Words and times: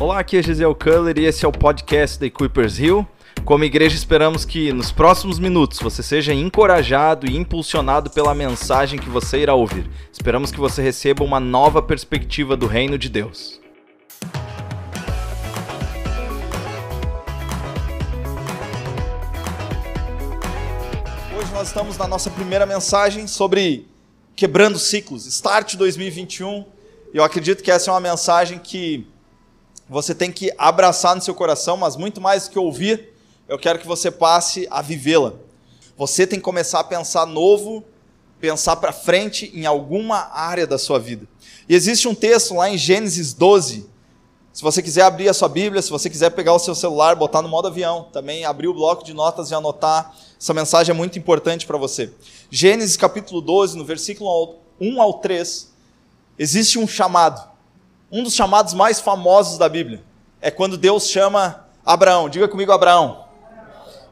Olá, 0.00 0.18
aqui 0.18 0.36
é 0.36 0.42
Gisele 0.42 0.74
Culler 0.74 1.16
e 1.16 1.24
esse 1.24 1.44
é 1.44 1.48
o 1.48 1.52
podcast 1.52 2.18
da 2.18 2.26
Equippers 2.26 2.80
Hill. 2.80 3.06
Como 3.44 3.62
igreja, 3.62 3.94
esperamos 3.94 4.44
que 4.44 4.72
nos 4.72 4.90
próximos 4.90 5.38
minutos 5.38 5.78
você 5.78 6.02
seja 6.02 6.34
encorajado 6.34 7.30
e 7.30 7.36
impulsionado 7.36 8.10
pela 8.10 8.34
mensagem 8.34 8.98
que 8.98 9.08
você 9.08 9.38
irá 9.38 9.54
ouvir. 9.54 9.88
Esperamos 10.12 10.50
que 10.50 10.58
você 10.58 10.82
receba 10.82 11.22
uma 11.22 11.38
nova 11.38 11.80
perspectiva 11.80 12.56
do 12.56 12.66
reino 12.66 12.98
de 12.98 13.08
Deus. 13.08 13.60
Hoje 21.38 21.52
nós 21.52 21.68
estamos 21.68 21.96
na 21.96 22.08
nossa 22.08 22.30
primeira 22.30 22.66
mensagem 22.66 23.28
sobre 23.28 23.86
quebrando 24.34 24.76
ciclos, 24.76 25.24
Start 25.24 25.76
2021. 25.76 26.64
E 27.14 27.16
eu 27.16 27.22
acredito 27.22 27.62
que 27.62 27.70
essa 27.70 27.92
é 27.92 27.94
uma 27.94 28.00
mensagem 28.00 28.58
que 28.58 29.06
você 29.88 30.14
tem 30.14 30.32
que 30.32 30.52
abraçar 30.56 31.14
no 31.14 31.22
seu 31.22 31.34
coração, 31.34 31.76
mas 31.76 31.96
muito 31.96 32.20
mais 32.20 32.44
do 32.44 32.50
que 32.50 32.58
ouvir, 32.58 33.12
eu 33.46 33.58
quero 33.58 33.78
que 33.78 33.86
você 33.86 34.10
passe 34.10 34.66
a 34.70 34.80
vivê-la. 34.80 35.34
Você 35.96 36.26
tem 36.26 36.38
que 36.38 36.44
começar 36.44 36.80
a 36.80 36.84
pensar 36.84 37.26
novo, 37.26 37.84
pensar 38.40 38.76
para 38.76 38.92
frente 38.92 39.52
em 39.54 39.66
alguma 39.66 40.30
área 40.32 40.66
da 40.66 40.78
sua 40.78 40.98
vida. 40.98 41.26
E 41.68 41.74
existe 41.74 42.08
um 42.08 42.14
texto 42.14 42.54
lá 42.54 42.68
em 42.68 42.76
Gênesis 42.76 43.32
12. 43.32 43.88
Se 44.52 44.62
você 44.62 44.82
quiser 44.82 45.02
abrir 45.02 45.28
a 45.28 45.34
sua 45.34 45.48
Bíblia, 45.48 45.82
se 45.82 45.90
você 45.90 46.08
quiser 46.08 46.30
pegar 46.30 46.54
o 46.54 46.58
seu 46.58 46.74
celular, 46.74 47.16
botar 47.16 47.42
no 47.42 47.48
modo 47.48 47.68
avião, 47.68 48.08
também 48.12 48.44
abrir 48.44 48.68
o 48.68 48.74
bloco 48.74 49.04
de 49.04 49.12
notas 49.12 49.50
e 49.50 49.54
anotar. 49.54 50.14
Essa 50.40 50.54
mensagem 50.54 50.92
é 50.92 50.96
muito 50.96 51.18
importante 51.18 51.66
para 51.66 51.76
você. 51.76 52.12
Gênesis 52.50 52.96
capítulo 52.96 53.40
12, 53.40 53.76
no 53.76 53.84
versículo 53.84 54.56
1 54.80 55.00
ao 55.00 55.14
3, 55.14 55.72
existe 56.38 56.78
um 56.78 56.86
chamado. 56.86 57.53
Um 58.16 58.22
dos 58.22 58.32
chamados 58.32 58.74
mais 58.74 59.00
famosos 59.00 59.58
da 59.58 59.68
Bíblia 59.68 60.00
é 60.40 60.48
quando 60.48 60.78
Deus 60.78 61.08
chama 61.08 61.66
Abraão. 61.84 62.28
Diga 62.28 62.46
comigo, 62.46 62.70
Abraão. 62.70 63.24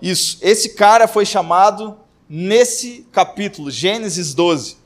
Isso. 0.02 0.38
Esse 0.42 0.70
cara 0.70 1.06
foi 1.06 1.24
chamado 1.24 1.96
nesse 2.28 3.06
capítulo, 3.12 3.70
Gênesis 3.70 4.34
12. 4.34 4.76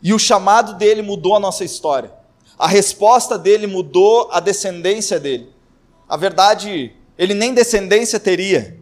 E 0.00 0.14
o 0.14 0.20
chamado 0.20 0.74
dele 0.74 1.02
mudou 1.02 1.34
a 1.34 1.40
nossa 1.40 1.64
história. 1.64 2.12
A 2.56 2.68
resposta 2.68 3.36
dele 3.36 3.66
mudou 3.66 4.28
a 4.30 4.38
descendência 4.38 5.18
dele. 5.18 5.52
A 6.08 6.16
verdade, 6.16 6.92
ele 7.18 7.34
nem 7.34 7.52
descendência 7.52 8.20
teria. 8.20 8.77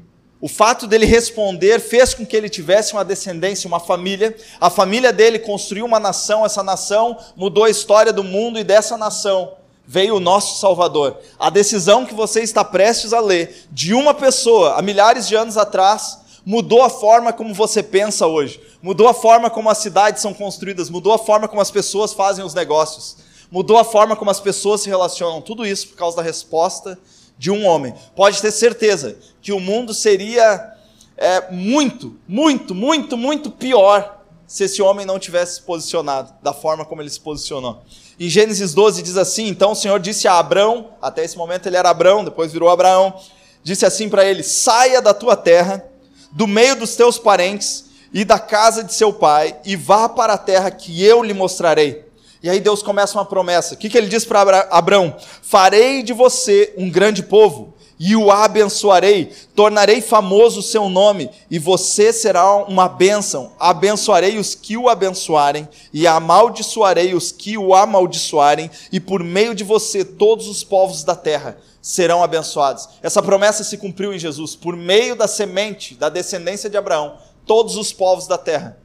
O 0.47 0.49
fato 0.49 0.87
dele 0.87 1.07
responder 1.07 1.81
fez 1.81 2.15
com 2.15 2.25
que 2.25 2.37
ele 2.37 2.49
tivesse 2.49 2.93
uma 2.93 3.05
descendência, 3.05 3.67
uma 3.67 3.81
família. 3.81 4.37
A 4.61 4.71
família 4.71 5.13
dele 5.13 5.41
construiu 5.41 5.85
uma 5.85 5.99
nação, 5.99 6.47
essa 6.47 6.63
nação 6.63 7.19
mudou 7.35 7.65
a 7.65 7.69
história 7.69 8.13
do 8.13 8.23
mundo 8.23 8.57
e 8.57 8.63
dessa 8.63 8.97
nação 8.97 9.55
veio 9.85 10.15
o 10.15 10.21
nosso 10.21 10.61
Salvador. 10.61 11.19
A 11.37 11.51
decisão 11.51 12.07
que 12.07 12.15
você 12.15 12.43
está 12.43 12.65
prestes 12.65 13.13
a 13.13 13.19
ler 13.19 13.67
de 13.73 13.93
uma 13.93 14.15
pessoa 14.15 14.75
há 14.75 14.83
milhares 14.83 15.27
de 15.27 15.35
anos 15.35 15.57
atrás 15.57 16.21
mudou 16.47 16.81
a 16.85 16.89
forma 16.89 17.33
como 17.33 17.53
você 17.53 17.83
pensa 17.83 18.29
hoje, 18.29 18.61
mudou 18.81 19.09
a 19.09 19.15
forma 19.15 19.51
como 19.51 19.69
as 19.69 19.79
cidades 19.79 20.23
são 20.23 20.33
construídas, 20.33 20.89
mudou 20.89 21.13
a 21.13 21.19
forma 21.19 21.49
como 21.49 21.61
as 21.61 21.73
pessoas 21.73 22.13
fazem 22.13 22.45
os 22.45 22.55
negócios, 22.55 23.17
mudou 23.51 23.79
a 23.79 23.85
forma 23.85 24.15
como 24.15 24.31
as 24.31 24.39
pessoas 24.39 24.83
se 24.83 24.89
relacionam. 24.89 25.43
Tudo 25.43 25.67
isso 25.67 25.89
por 25.89 25.97
causa 25.97 26.19
da 26.19 26.23
resposta 26.23 26.97
de 27.39 27.51
um 27.51 27.65
homem. 27.67 27.95
Pode 28.15 28.41
ter 28.41 28.51
certeza 28.51 29.17
que 29.43 29.53
o 29.53 29.61
mundo 29.61 29.93
seria 29.93 30.75
é, 31.17 31.51
muito, 31.51 32.17
muito, 32.27 32.75
muito, 32.75 33.17
muito 33.17 33.51
pior 33.51 34.17
se 34.47 34.65
esse 34.65 34.81
homem 34.81 35.05
não 35.05 35.19
tivesse 35.19 35.57
se 35.57 35.63
posicionado 35.63 36.33
da 36.43 36.53
forma 36.53 36.85
como 36.85 37.03
ele 37.03 37.11
se 37.11 37.21
posicionou. 37.21 37.83
Em 38.19 38.29
Gênesis 38.29 38.73
12 38.73 39.03
diz 39.03 39.17
assim: 39.17 39.49
Então 39.49 39.73
o 39.73 39.77
Senhor 39.77 39.99
disse 39.99 40.29
a 40.29 40.39
Abrão, 40.39 40.91
até 41.03 41.25
esse 41.25 41.37
momento 41.37 41.67
ele 41.67 41.77
era 41.77 41.91
Abrão, 41.91 42.25
depois 42.25 42.53
virou 42.53 42.71
Abraão, 42.71 43.15
disse 43.63 43.85
assim 43.85 44.09
para 44.09 44.25
ele: 44.25 44.43
Saia 44.43 45.03
da 45.03 45.13
tua 45.13 45.37
terra, 45.37 45.85
do 46.33 46.47
meio 46.47 46.77
dos 46.77 46.97
teus 46.97 47.19
parentes 47.19 47.87
e 48.13 48.25
da 48.25 48.39
casa 48.39 48.85
de 48.85 48.95
seu 48.95 49.13
pai, 49.13 49.59
e 49.65 49.77
vá 49.77 50.09
para 50.09 50.35
a 50.35 50.39
terra 50.39 50.71
que 50.71 51.05
eu 51.05 51.23
lhe 51.23 51.35
mostrarei. 51.35 52.06
E 52.43 52.51
aí 52.51 52.61
Deus 52.61 52.83
começa 52.83 53.19
uma 53.19 53.25
promessa. 53.25 53.75
O 53.75 53.77
que, 53.77 53.89
que 53.89 53.97
ele 53.97 54.09
diz 54.09 54.25
para 54.25 54.69
Abraão? 54.71 55.17
Farei 55.43 56.03
de 56.03 56.13
você 56.13 56.75
um 56.77 56.91
grande 56.91 57.23
povo 57.23 57.75
e 57.99 58.15
o 58.15 58.31
abençoarei, 58.31 59.33
tornarei 59.55 60.01
famoso 60.03 60.61
o 60.61 60.63
seu 60.63 60.89
nome, 60.89 61.31
e 61.51 61.59
você 61.59 62.13
será 62.13 62.55
uma 62.57 62.89
bênção. 62.89 63.53
Abençoarei 63.59 64.39
os 64.39 64.55
que 64.55 64.77
o 64.77 64.89
abençoarem, 64.89 65.69
e 65.93 66.07
amaldiçoarei 66.07 67.15
os 67.15 67.33
que 67.33 67.57
o 67.57 67.75
amaldiçoarem, 67.75 68.71
e 68.93 69.01
por 69.01 69.25
meio 69.25 69.55
de 69.55 69.65
você 69.65 70.05
todos 70.05 70.47
os 70.47 70.63
povos 70.63 71.05
da 71.05 71.17
terra 71.17 71.57
serão 71.81 72.23
abençoados. 72.23 72.89
Essa 73.03 73.23
promessa 73.23 73.65
se 73.65 73.79
cumpriu 73.79 74.13
em 74.13 74.19
Jesus, 74.19 74.55
por 74.55 74.77
meio 74.77 75.17
da 75.17 75.27
semente, 75.27 75.95
da 75.95 76.09
descendência 76.09 76.69
de 76.69 76.77
Abraão, 76.77 77.17
todos 77.47 77.77
os 77.77 77.93
povos 77.93 78.27
da 78.27 78.37
terra 78.37 78.77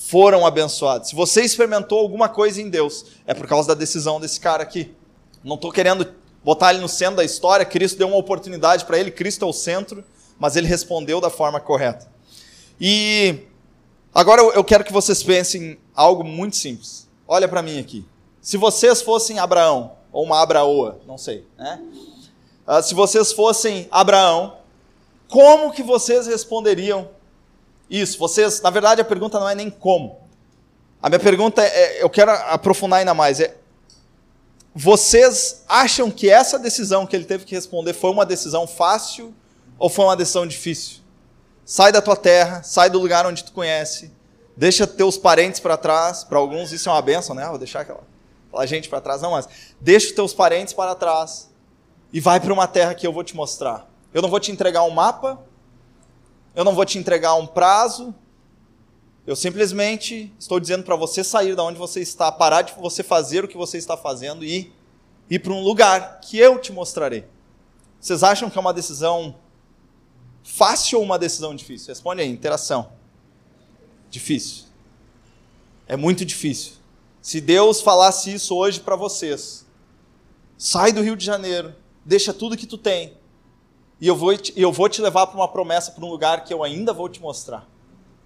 foram 0.00 0.46
abençoados. 0.46 1.10
Se 1.10 1.14
você 1.14 1.42
experimentou 1.42 1.98
alguma 1.98 2.26
coisa 2.26 2.60
em 2.62 2.70
Deus, 2.70 3.04
é 3.26 3.34
por 3.34 3.46
causa 3.46 3.68
da 3.68 3.74
decisão 3.74 4.18
desse 4.18 4.40
cara 4.40 4.62
aqui. 4.62 4.94
Não 5.44 5.56
estou 5.56 5.70
querendo 5.70 6.14
botar 6.42 6.72
ele 6.72 6.80
no 6.80 6.88
centro 6.88 7.16
da 7.16 7.24
história, 7.24 7.66
Cristo 7.66 7.98
deu 7.98 8.08
uma 8.08 8.16
oportunidade 8.16 8.86
para 8.86 8.98
ele, 8.98 9.10
Cristo 9.10 9.44
é 9.44 9.48
o 9.48 9.52
centro, 9.52 10.02
mas 10.38 10.56
ele 10.56 10.66
respondeu 10.66 11.20
da 11.20 11.28
forma 11.28 11.60
correta. 11.60 12.10
E 12.80 13.40
agora 14.14 14.40
eu 14.40 14.64
quero 14.64 14.84
que 14.84 14.92
vocês 14.92 15.22
pensem 15.22 15.78
algo 15.94 16.24
muito 16.24 16.56
simples. 16.56 17.06
Olha 17.28 17.46
para 17.46 17.60
mim 17.60 17.78
aqui. 17.78 18.06
Se 18.40 18.56
vocês 18.56 19.02
fossem 19.02 19.38
Abraão, 19.38 19.92
ou 20.10 20.24
uma 20.24 20.40
Abraoa, 20.40 20.98
não 21.06 21.18
sei, 21.18 21.46
né? 21.58 21.78
Uh, 22.66 22.82
se 22.82 22.94
vocês 22.94 23.32
fossem 23.32 23.86
Abraão, 23.90 24.56
como 25.28 25.72
que 25.72 25.82
vocês 25.82 26.26
responderiam 26.26 27.06
isso? 27.90 28.18
Vocês, 28.18 28.60
na 28.62 28.70
verdade, 28.70 29.00
a 29.00 29.04
pergunta 29.04 29.40
não 29.40 29.48
é 29.48 29.54
nem 29.54 29.68
como. 29.68 30.20
A 31.02 31.08
minha 31.08 31.18
pergunta 31.18 31.62
é, 31.62 32.02
eu 32.02 32.08
quero 32.08 32.30
aprofundar 32.30 33.00
ainda 33.00 33.14
mais, 33.14 33.40
é 33.40 33.56
vocês 34.74 35.64
acham 35.68 36.10
que 36.10 36.30
essa 36.30 36.58
decisão 36.58 37.04
que 37.04 37.16
ele 37.16 37.24
teve 37.24 37.44
que 37.44 37.54
responder 37.54 37.92
foi 37.92 38.10
uma 38.10 38.24
decisão 38.24 38.66
fácil 38.66 39.34
ou 39.78 39.88
foi 39.88 40.04
uma 40.04 40.16
decisão 40.16 40.46
difícil? 40.46 40.98
Sai 41.64 41.90
da 41.90 42.00
tua 42.00 42.16
terra, 42.16 42.62
sai 42.62 42.88
do 42.88 42.98
lugar 42.98 43.26
onde 43.26 43.42
tu 43.42 43.52
conhece, 43.52 44.12
deixa 44.56 44.86
teus 44.86 45.18
parentes 45.18 45.58
para 45.58 45.76
trás. 45.76 46.22
Para 46.22 46.38
alguns 46.38 46.70
isso 46.70 46.88
é 46.88 46.92
uma 46.92 47.02
benção, 47.02 47.34
né? 47.34 47.46
Vou 47.48 47.58
deixar 47.58 47.80
aquela, 47.80 48.02
aquela 48.48 48.66
gente 48.66 48.88
para 48.88 49.00
trás, 49.00 49.20
não, 49.20 49.32
mas 49.32 49.48
deixa 49.80 50.14
teus 50.14 50.32
parentes 50.32 50.72
para 50.72 50.94
trás 50.94 51.50
e 52.12 52.20
vai 52.20 52.38
para 52.38 52.52
uma 52.52 52.68
terra 52.68 52.94
que 52.94 53.06
eu 53.06 53.12
vou 53.12 53.24
te 53.24 53.34
mostrar. 53.34 53.88
Eu 54.14 54.22
não 54.22 54.28
vou 54.28 54.38
te 54.38 54.52
entregar 54.52 54.84
um 54.84 54.90
mapa, 54.90 55.40
eu 56.54 56.64
não 56.64 56.74
vou 56.74 56.84
te 56.84 56.98
entregar 56.98 57.34
um 57.34 57.46
prazo, 57.46 58.14
eu 59.26 59.36
simplesmente 59.36 60.32
estou 60.38 60.58
dizendo 60.58 60.82
para 60.82 60.96
você 60.96 61.22
sair 61.22 61.54
da 61.54 61.62
onde 61.62 61.78
você 61.78 62.00
está, 62.00 62.32
parar 62.32 62.62
de 62.62 62.72
você 62.74 63.02
fazer 63.02 63.44
o 63.44 63.48
que 63.48 63.56
você 63.56 63.78
está 63.78 63.96
fazendo 63.96 64.44
e 64.44 64.72
ir 65.28 65.38
para 65.38 65.52
um 65.52 65.62
lugar 65.62 66.20
que 66.20 66.38
eu 66.38 66.58
te 66.58 66.72
mostrarei. 66.72 67.24
Vocês 68.00 68.22
acham 68.22 68.48
que 68.50 68.58
é 68.58 68.60
uma 68.60 68.72
decisão 68.72 69.36
fácil 70.42 70.98
ou 70.98 71.04
uma 71.04 71.18
decisão 71.18 71.54
difícil? 71.54 71.88
Responde 71.88 72.22
aí, 72.22 72.28
interação. 72.28 72.92
Difícil. 74.10 74.64
É 75.86 75.96
muito 75.96 76.24
difícil. 76.24 76.72
Se 77.20 77.40
Deus 77.40 77.80
falasse 77.80 78.32
isso 78.32 78.56
hoje 78.56 78.80
para 78.80 78.96
vocês, 78.96 79.66
sai 80.56 80.92
do 80.92 81.02
Rio 81.02 81.16
de 81.16 81.24
Janeiro, 81.24 81.74
deixa 82.04 82.32
tudo 82.32 82.56
que 82.56 82.66
tu 82.66 82.78
tem, 82.78 83.14
e 84.00 84.06
eu 84.06 84.16
vou 84.16 84.36
te, 84.36 84.52
eu 84.56 84.72
vou 84.72 84.88
te 84.88 85.02
levar 85.02 85.26
para 85.26 85.36
uma 85.36 85.48
promessa, 85.48 85.92
para 85.92 86.04
um 86.04 86.08
lugar 86.08 86.44
que 86.44 86.54
eu 86.54 86.64
ainda 86.64 86.92
vou 86.92 87.08
te 87.08 87.20
mostrar. 87.20 87.68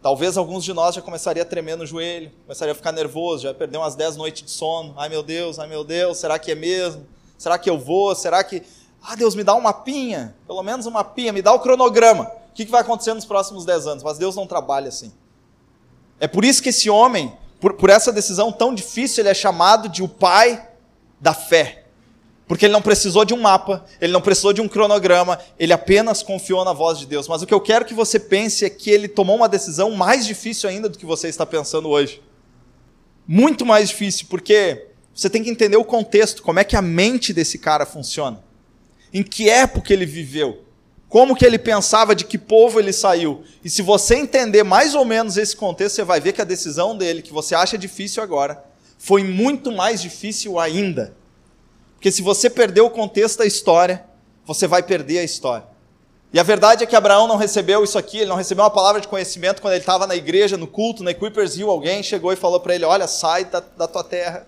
Talvez 0.01 0.37
alguns 0.37 0.63
de 0.63 0.73
nós 0.73 0.95
já 0.95 1.03
começaria 1.03 1.43
a 1.43 1.47
tremer 1.47 1.77
no 1.77 1.87
joelho, 1.87 2.31
começaria 2.43 2.73
a 2.73 2.75
ficar 2.75 2.93
nervoso, 2.93 3.45
já 3.45 3.49
ia 3.49 3.55
perder 3.55 3.79
umas 3.79 3.95
10 3.95 4.17
noites 4.17 4.43
de 4.43 4.51
sono. 4.51 4.95
Ai 4.97 5.09
meu 5.09 5.23
Deus, 5.23 5.59
ai 5.59 5.67
meu 5.67 5.83
Deus, 5.83 6.19
será 6.19 6.39
que 6.39 6.53
é 6.53 6.55
mesmo? 6.55 7.07
Será 7.39 7.59
que 7.59 7.69
eu 7.69 7.79
vou? 7.79 8.15
Será 8.15 8.45
que. 8.45 8.63
Ah, 9.03 9.17
Deus, 9.17 9.35
me 9.35 9.43
dá 9.43 9.55
um 9.55 9.61
mapinha, 9.61 10.37
pelo 10.47 10.63
menos 10.63 10.87
um 10.87 10.91
mapinha, 10.91 11.33
me 11.33 11.43
dá 11.43 11.53
o 11.53 11.59
cronograma. 11.59 12.31
O 12.51 12.55
que 12.55 12.65
vai 12.67 12.83
acontecer 12.83 13.13
nos 13.15 13.25
próximos 13.25 13.65
10 13.65 13.87
anos? 13.87 14.03
Mas 14.03 14.17
Deus 14.17 14.37
não 14.37 14.47
trabalha 14.47 14.89
assim. 14.89 15.13
É 16.21 16.29
por 16.29 16.45
isso 16.45 16.63
que 16.63 16.69
esse 16.69 16.89
homem, 16.89 17.37
por, 17.61 17.75
por 17.75 17.91
essa 17.91 18.13
decisão 18.13 18.53
tão 18.53 18.75
difícil, 18.75 19.23
ele 19.23 19.31
é 19.31 19.35
chamado 19.35 19.89
de 19.89 20.03
o 20.03 20.09
pai 20.09 20.69
da 21.21 21.35
fé. 21.35 21.84
Porque 22.55 22.67
ele 22.67 22.73
não 22.73 22.81
precisou 22.81 23.25
de 23.25 23.35
um 23.35 23.41
mapa, 23.41 23.85
ele 24.01 24.13
não 24.13 24.21
precisou 24.21 24.53
de 24.53 24.61
um 24.61 24.69
cronograma, 24.69 25.41
ele 25.59 25.73
apenas 25.73 26.23
confiou 26.23 26.65
na 26.65 26.73
voz 26.73 27.01
de 27.01 27.05
Deus. 27.05 27.27
Mas 27.27 27.43
o 27.43 27.47
que 27.47 27.53
eu 27.53 27.61
quero 27.61 27.85
que 27.85 27.93
você 27.93 28.17
pense 28.17 28.65
é 28.65 28.71
que 28.71 28.93
ele 28.93 29.09
tomou 29.09 29.35
uma 29.35 29.49
decisão 29.49 29.91
mais 29.91 30.25
difícil 30.25 30.71
ainda 30.71 30.89
do 30.89 30.97
que 30.97 31.05
você 31.05 31.27
está 31.27 31.45
pensando 31.45 31.89
hoje. 31.89 32.23
Muito 33.27 33.67
mais 33.67 33.89
difícil, 33.89 34.29
porque 34.31 34.87
você 35.13 35.29
tem 35.29 35.43
que 35.43 35.51
entender 35.51 35.77
o 35.77 35.85
contexto, 35.85 36.45
como 36.45 36.61
é 36.61 36.63
que 36.63 36.77
a 36.77 36.81
mente 36.81 37.33
desse 37.33 37.59
cara 37.59 37.85
funciona. 37.85 38.39
Em 39.13 39.25
que 39.25 39.51
época 39.51 39.93
ele 39.93 40.07
viveu? 40.07 40.63
Como 41.09 41.35
que 41.35 41.45
ele 41.45 41.59
pensava, 41.59 42.15
de 42.15 42.25
que 42.25 42.39
povo 42.39 42.79
ele 42.79 42.93
saiu? 42.93 43.43
E 43.65 43.69
se 43.69 43.83
você 43.83 44.15
entender 44.15 44.63
mais 44.63 44.95
ou 44.95 45.05
menos 45.05 45.37
esse 45.37 45.57
contexto, 45.57 45.97
você 45.97 46.05
vai 46.05 46.21
ver 46.21 46.33
que 46.33 46.41
a 46.41 46.45
decisão 46.45 46.97
dele, 46.97 47.21
que 47.21 47.33
você 47.33 47.53
acha 47.53 47.77
difícil 47.77 48.23
agora, 48.23 48.65
foi 48.97 49.25
muito 49.25 49.73
mais 49.73 50.01
difícil 50.01 50.61
ainda 50.61 51.17
Porque 52.05 52.13
se 52.13 52.21
você 52.21 52.51
perder 52.51 52.83
o 52.83 52.91
contexto 52.91 53.39
da 53.39 53.47
história, 53.47 54.05
você 54.45 54.67
vai 54.67 54.83
perder 54.83 55.21
a 55.21 55.25
história. 55.25 55.65
E 56.35 56.39
a 56.39 56.43
verdade 56.43 56.85
é 56.85 56.87
que 56.87 56.95
Abraão 56.95 57.27
não 57.27 57.39
recebeu 57.39 57.83
isso 57.83 57.97
aqui, 57.97 58.19
ele 58.19 58.29
não 58.29 58.37
recebeu 58.37 58.63
uma 58.63 58.71
palavra 58.71 59.01
de 59.01 59.09
conhecimento 59.09 59.63
quando 59.63 59.73
ele 59.73 59.81
estava 59.81 60.07
na 60.07 60.15
igreja, 60.15 60.59
no 60.59 60.67
culto, 60.67 61.03
na 61.03 61.13
Equippers 61.13 61.57
Hill, 61.57 61.71
alguém 61.71 62.03
chegou 62.03 62.31
e 62.31 62.37
falou 62.37 62.61
para 62.61 62.75
ele: 62.75 62.85
Olha, 62.85 63.09
sai 63.09 63.47
da, 63.47 63.61
da, 63.61 63.89
tua 63.89 64.05
terra, 64.05 64.47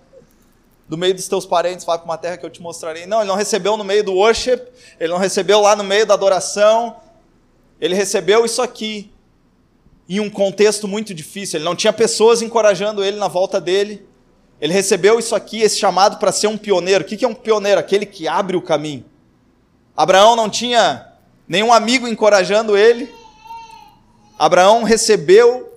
do 0.87 0.99
meio 0.99 1.14
dos 1.14 1.29
teus 1.29 1.47
parentes, 1.47 1.87
vai 1.87 1.97
para 1.97 2.05
uma 2.05 2.19
terra 2.19 2.37
que 2.37 2.44
eu 2.44 2.50
te 2.50 2.61
mostrarei. 2.61 3.06
Não, 3.06 3.20
ele 3.20 3.29
não 3.29 3.37
recebeu 3.37 3.75
no 3.79 3.85
meio 3.85 4.05
do 4.05 4.12
worship, 4.12 4.61
ele 5.00 5.11
não 5.11 5.19
recebeu 5.19 5.58
lá 5.62 5.75
no 5.75 5.82
meio 5.82 6.05
da 6.05 6.12
adoração, 6.12 6.94
ele 7.81 7.94
recebeu 7.94 8.44
isso 8.44 8.61
aqui 8.61 9.11
em 10.06 10.20
um 10.20 10.29
contexto 10.29 10.87
muito 10.87 11.14
difícil, 11.14 11.56
ele 11.56 11.64
não 11.64 11.75
tinha 11.75 11.91
pessoas 11.91 12.43
encorajando 12.43 13.03
ele 13.03 13.17
na 13.17 13.29
volta 13.29 13.58
dele, 13.58 14.06
ele 14.61 14.73
recebeu 14.73 15.19
isso 15.19 15.35
aqui, 15.35 15.61
esse 15.61 15.79
chamado 15.79 16.19
para 16.19 16.32
ser 16.32 16.47
um 16.47 16.56
pioneiro. 16.56 17.05
O 17.05 17.06
que 17.06 17.25
é 17.25 17.29
um 17.29 17.35
pioneiro? 17.35 17.81
Aquele 17.81 18.06
que 18.06 18.26
abre 18.26 18.56
o 18.56 18.62
caminho. 18.62 19.05
Abraão 19.97 20.37
não 20.37 20.49
tinha 20.49 21.06
nenhum 21.49 21.73
amigo 21.73 22.08
encorajando 22.08 22.76
ele. 22.76 23.12
Abraão 24.38 24.82
recebeu 24.82 25.73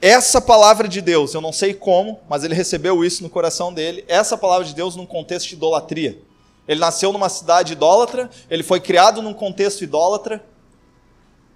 essa 0.00 0.40
palavra 0.40 0.88
de 0.88 1.00
Deus, 1.00 1.32
eu 1.32 1.40
não 1.40 1.52
sei 1.52 1.72
como, 1.72 2.18
mas 2.28 2.42
ele 2.42 2.56
recebeu 2.56 3.04
isso 3.04 3.22
no 3.22 3.30
coração 3.30 3.72
dele, 3.72 4.04
essa 4.08 4.36
palavra 4.36 4.64
de 4.64 4.74
Deus 4.74 4.96
num 4.96 5.06
contexto 5.06 5.48
de 5.48 5.54
idolatria. 5.54 6.18
Ele 6.66 6.80
nasceu 6.80 7.12
numa 7.12 7.28
cidade 7.28 7.74
idólatra, 7.74 8.28
ele 8.50 8.64
foi 8.64 8.80
criado 8.80 9.22
num 9.22 9.32
contexto 9.32 9.82
idólatra. 9.82 10.44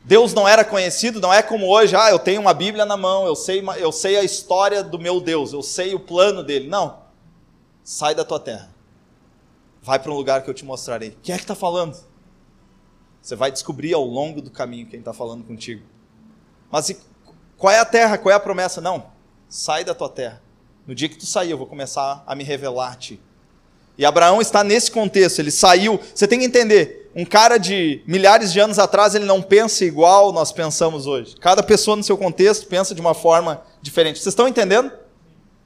Deus 0.07 0.33
não 0.33 0.47
era 0.47 0.65
conhecido, 0.65 1.21
não 1.21 1.35
é 1.35 1.43
como 1.43 1.67
hoje, 1.67 1.97
ah, 1.97 2.09
eu 2.11 2.19
tenho 2.21 2.41
uma 2.41 2.55
Bíblia 2.55 2.87
na 2.87 2.97
mão, 2.97 3.27
eu 3.27 3.35
sei, 3.35 3.61
eu 3.77 3.91
sei 3.91 4.17
a 4.17 4.23
história 4.23 4.81
do 4.81 5.01
meu 5.01 5.21
Deus, 5.21 5.53
eu 5.53 5.65
sei 5.65 5.97
o 5.97 6.01
plano 6.01 6.45
dele. 6.45 6.69
Não. 6.69 7.01
Sai 7.83 8.15
da 8.15 8.25
tua 8.25 8.39
terra. 8.39 8.73
Vai 9.83 9.99
para 9.99 10.13
um 10.13 10.15
lugar 10.15 10.45
que 10.45 10.49
eu 10.49 10.55
te 10.55 10.65
mostrarei. 10.65 11.19
Quem 11.25 11.35
é 11.35 11.39
que 11.39 11.43
está 11.43 11.57
falando? 11.57 11.97
Você 13.21 13.35
vai 13.35 13.51
descobrir 13.51 13.95
ao 13.95 14.05
longo 14.05 14.41
do 14.41 14.49
caminho 14.49 14.87
quem 14.87 15.01
está 15.01 15.13
falando 15.13 15.43
contigo. 15.43 15.85
Mas 16.71 16.89
e, 16.89 16.97
qual 17.57 17.73
é 17.73 17.81
a 17.81 17.85
terra? 17.85 18.17
Qual 18.17 18.33
é 18.33 18.37
a 18.37 18.41
promessa? 18.41 18.81
Não. 18.81 19.09
Sai 19.49 19.83
da 19.83 19.93
tua 19.93 20.09
terra. 20.09 20.41
No 20.87 20.95
dia 20.95 21.09
que 21.09 21.17
tu 21.17 21.27
sair, 21.27 21.51
eu 21.51 21.59
vou 21.59 21.67
começar 21.67 22.23
a 22.25 22.35
me 22.37 22.45
revelar 22.45 22.93
a 22.93 22.95
ti. 22.95 23.21
E 23.99 24.07
Abraão 24.07 24.41
está 24.41 24.63
nesse 24.63 24.89
contexto. 24.89 25.41
Ele 25.41 25.51
saiu. 25.51 26.01
Você 26.15 26.29
tem 26.29 26.39
que 26.39 26.45
entender. 26.45 27.06
Um 27.19 27.25
cara 27.25 27.57
de 27.57 28.03
milhares 28.07 28.53
de 28.53 28.61
anos 28.61 28.79
atrás, 28.79 29.15
ele 29.15 29.25
não 29.25 29.41
pensa 29.41 29.87
igual 29.87 30.35
nós 30.35 30.53
pensamos 30.53 31.07
hoje. 31.07 31.35
Cada 31.41 31.63
pessoa 31.63 31.97
no 31.97 32.05
seu 32.05 32.19
contexto 32.19 32.67
pensa 32.67 32.95
de 32.95 33.01
uma 33.01 33.15
forma 33.15 33.63
diferente. 33.81 34.19
Vocês 34.19 34.35
estão 34.35 34.47
entendendo? 34.47 34.93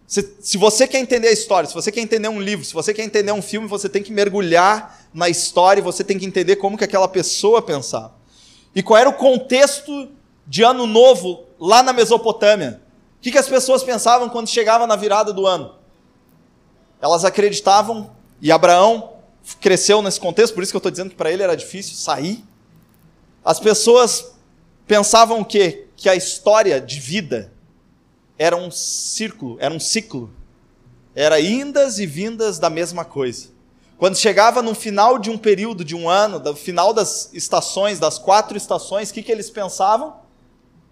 Se, 0.06 0.36
se, 0.38 0.56
você 0.56 0.86
quer 0.86 1.00
entender 1.00 1.26
a 1.26 1.32
história, 1.32 1.68
se 1.68 1.74
você 1.74 1.90
quer 1.90 2.02
entender 2.02 2.28
um 2.28 2.40
livro, 2.40 2.64
se 2.64 2.72
você 2.72 2.94
quer 2.94 3.02
entender 3.02 3.32
um 3.32 3.42
filme, 3.42 3.66
você 3.66 3.88
tem 3.88 4.00
que 4.00 4.12
mergulhar 4.12 5.00
na 5.12 5.28
história 5.28 5.80
e 5.80 5.82
você 5.82 6.04
tem 6.04 6.16
que 6.16 6.24
entender 6.24 6.54
como 6.54 6.78
que 6.78 6.84
aquela 6.84 7.08
pessoa 7.08 7.60
pensava. 7.60 8.14
E 8.72 8.80
qual 8.80 8.98
era 9.00 9.08
o 9.08 9.14
contexto 9.14 10.08
de 10.46 10.62
ano 10.62 10.86
novo 10.86 11.46
lá 11.58 11.82
na 11.82 11.92
Mesopotâmia? 11.92 12.80
O 13.18 13.22
que, 13.22 13.32
que 13.32 13.38
as 13.38 13.48
pessoas 13.48 13.82
pensavam 13.82 14.28
quando 14.28 14.46
chegava 14.46 14.86
na 14.86 14.94
virada 14.94 15.32
do 15.32 15.48
ano? 15.48 15.74
Elas 17.02 17.24
acreditavam, 17.24 18.12
e 18.40 18.52
Abraão 18.52 19.09
cresceu 19.60 20.02
nesse 20.02 20.20
contexto, 20.20 20.54
por 20.54 20.62
isso 20.62 20.72
que 20.72 20.76
eu 20.76 20.80
estou 20.80 20.90
dizendo 20.90 21.10
que 21.10 21.16
para 21.16 21.30
ele 21.30 21.42
era 21.42 21.56
difícil 21.56 21.96
sair. 21.96 22.44
As 23.44 23.58
pessoas 23.58 24.32
pensavam 24.86 25.40
o 25.40 25.44
quê? 25.44 25.86
Que 25.96 26.08
a 26.08 26.14
história 26.14 26.80
de 26.80 27.00
vida 27.00 27.52
era 28.38 28.56
um 28.56 28.70
círculo, 28.70 29.56
era 29.60 29.72
um 29.72 29.80
ciclo. 29.80 30.30
Era 31.14 31.40
indas 31.40 31.98
e 31.98 32.06
vindas 32.06 32.58
da 32.58 32.70
mesma 32.70 33.04
coisa. 33.04 33.48
Quando 33.98 34.16
chegava 34.16 34.62
no 34.62 34.74
final 34.74 35.18
de 35.18 35.28
um 35.28 35.36
período, 35.36 35.84
de 35.84 35.94
um 35.94 36.08
ano, 36.08 36.38
no 36.38 36.56
final 36.56 36.94
das 36.94 37.28
estações, 37.34 37.98
das 37.98 38.18
quatro 38.18 38.56
estações, 38.56 39.10
o 39.10 39.12
que, 39.12 39.22
que 39.22 39.30
eles 39.30 39.50
pensavam? 39.50 40.14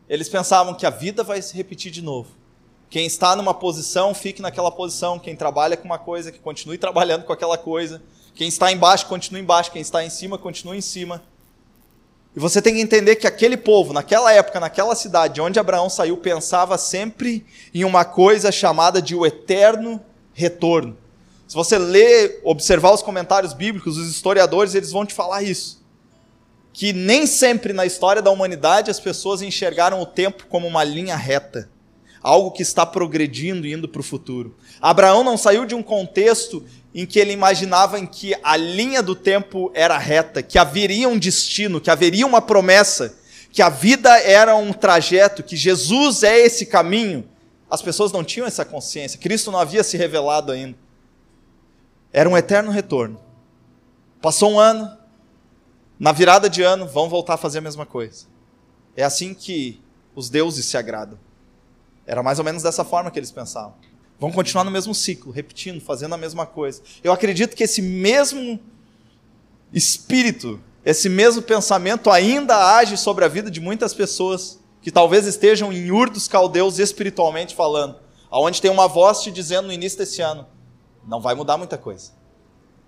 Eles 0.08 0.28
pensavam 0.28 0.74
que 0.74 0.84
a 0.84 0.90
vida 0.90 1.22
vai 1.22 1.40
se 1.40 1.54
repetir 1.54 1.90
de 1.90 2.02
novo. 2.02 2.28
Quem 2.90 3.06
está 3.06 3.36
numa 3.36 3.54
posição, 3.54 4.14
fique 4.14 4.42
naquela 4.42 4.70
posição. 4.70 5.18
Quem 5.18 5.36
trabalha 5.36 5.76
com 5.76 5.84
uma 5.84 5.98
coisa, 5.98 6.32
que 6.32 6.38
continue 6.38 6.78
trabalhando 6.78 7.24
com 7.24 7.32
aquela 7.32 7.56
coisa. 7.56 8.02
Quem 8.38 8.46
está 8.46 8.70
embaixo, 8.70 9.06
continue 9.06 9.42
embaixo. 9.42 9.72
Quem 9.72 9.82
está 9.82 10.04
em 10.04 10.08
cima, 10.08 10.38
continue 10.38 10.78
em 10.78 10.80
cima. 10.80 11.24
E 12.36 12.38
você 12.38 12.62
tem 12.62 12.74
que 12.74 12.80
entender 12.80 13.16
que 13.16 13.26
aquele 13.26 13.56
povo, 13.56 13.92
naquela 13.92 14.32
época, 14.32 14.60
naquela 14.60 14.94
cidade 14.94 15.40
onde 15.40 15.58
Abraão 15.58 15.90
saiu, 15.90 16.16
pensava 16.16 16.78
sempre 16.78 17.44
em 17.74 17.82
uma 17.82 18.04
coisa 18.04 18.52
chamada 18.52 19.02
de 19.02 19.16
o 19.16 19.26
eterno 19.26 20.00
retorno. 20.32 20.96
Se 21.48 21.56
você 21.56 21.76
ler, 21.78 22.40
observar 22.44 22.92
os 22.92 23.02
comentários 23.02 23.52
bíblicos, 23.52 23.98
os 23.98 24.08
historiadores, 24.08 24.76
eles 24.76 24.92
vão 24.92 25.04
te 25.04 25.14
falar 25.14 25.42
isso. 25.42 25.82
Que 26.72 26.92
nem 26.92 27.26
sempre 27.26 27.72
na 27.72 27.86
história 27.86 28.22
da 28.22 28.30
humanidade 28.30 28.88
as 28.88 29.00
pessoas 29.00 29.42
enxergaram 29.42 30.00
o 30.00 30.06
tempo 30.06 30.46
como 30.46 30.64
uma 30.64 30.84
linha 30.84 31.16
reta 31.16 31.68
algo 32.22 32.50
que 32.50 32.62
está 32.62 32.84
progredindo 32.84 33.66
e 33.66 33.72
indo 33.72 33.88
para 33.88 34.00
o 34.00 34.04
futuro. 34.04 34.56
Abraão 34.80 35.24
não 35.24 35.36
saiu 35.36 35.64
de 35.64 35.74
um 35.74 35.82
contexto 35.82 36.64
em 36.94 37.06
que 37.06 37.18
ele 37.18 37.32
imaginava 37.32 37.98
em 37.98 38.06
que 38.06 38.34
a 38.42 38.56
linha 38.56 39.02
do 39.02 39.14
tempo 39.14 39.70
era 39.74 39.98
reta, 39.98 40.42
que 40.42 40.58
haveria 40.58 41.08
um 41.08 41.18
destino, 41.18 41.80
que 41.80 41.90
haveria 41.90 42.26
uma 42.26 42.40
promessa, 42.40 43.16
que 43.52 43.62
a 43.62 43.68
vida 43.68 44.18
era 44.20 44.56
um 44.56 44.72
trajeto, 44.72 45.42
que 45.42 45.56
Jesus 45.56 46.22
é 46.22 46.38
esse 46.38 46.66
caminho. 46.66 47.28
As 47.70 47.82
pessoas 47.82 48.10
não 48.10 48.24
tinham 48.24 48.46
essa 48.46 48.64
consciência, 48.64 49.18
Cristo 49.18 49.50
não 49.50 49.58
havia 49.58 49.84
se 49.84 49.96
revelado 49.96 50.50
ainda. 50.50 50.76
Era 52.12 52.28
um 52.28 52.36
eterno 52.36 52.70
retorno. 52.70 53.20
Passou 54.20 54.52
um 54.52 54.58
ano, 54.58 54.96
na 55.98 56.12
virada 56.12 56.48
de 56.48 56.62
ano, 56.62 56.86
vão 56.86 57.08
voltar 57.08 57.34
a 57.34 57.38
fazer 57.38 57.58
a 57.58 57.62
mesma 57.62 57.84
coisa. 57.84 58.26
É 58.96 59.04
assim 59.04 59.34
que 59.34 59.80
os 60.14 60.30
deuses 60.30 60.64
se 60.64 60.76
agradam. 60.76 61.18
Era 62.06 62.22
mais 62.22 62.38
ou 62.38 62.44
menos 62.44 62.62
dessa 62.62 62.84
forma 62.84 63.10
que 63.10 63.18
eles 63.18 63.30
pensavam. 63.30 63.74
Vão 64.18 64.32
continuar 64.32 64.64
no 64.64 64.70
mesmo 64.70 64.94
ciclo, 64.94 65.30
repetindo, 65.30 65.80
fazendo 65.80 66.14
a 66.14 66.18
mesma 66.18 66.44
coisa. 66.44 66.82
Eu 67.04 67.12
acredito 67.12 67.54
que 67.54 67.62
esse 67.62 67.80
mesmo 67.80 68.58
espírito, 69.72 70.60
esse 70.84 71.08
mesmo 71.08 71.40
pensamento 71.40 72.10
ainda 72.10 72.76
age 72.76 72.96
sobre 72.96 73.24
a 73.24 73.28
vida 73.28 73.50
de 73.50 73.60
muitas 73.60 73.94
pessoas 73.94 74.58
que 74.82 74.90
talvez 74.90 75.26
estejam 75.26 75.72
em 75.72 75.90
Ur 75.90 76.10
dos 76.10 76.26
Caldeus 76.26 76.78
espiritualmente 76.78 77.54
falando, 77.54 77.96
aonde 78.30 78.60
tem 78.60 78.70
uma 78.70 78.88
voz 78.88 79.22
te 79.22 79.30
dizendo 79.30 79.66
no 79.66 79.72
início 79.72 79.98
desse 79.98 80.20
ano, 80.20 80.46
não 81.06 81.20
vai 81.20 81.34
mudar 81.34 81.56
muita 81.56 81.78
coisa. 81.78 82.12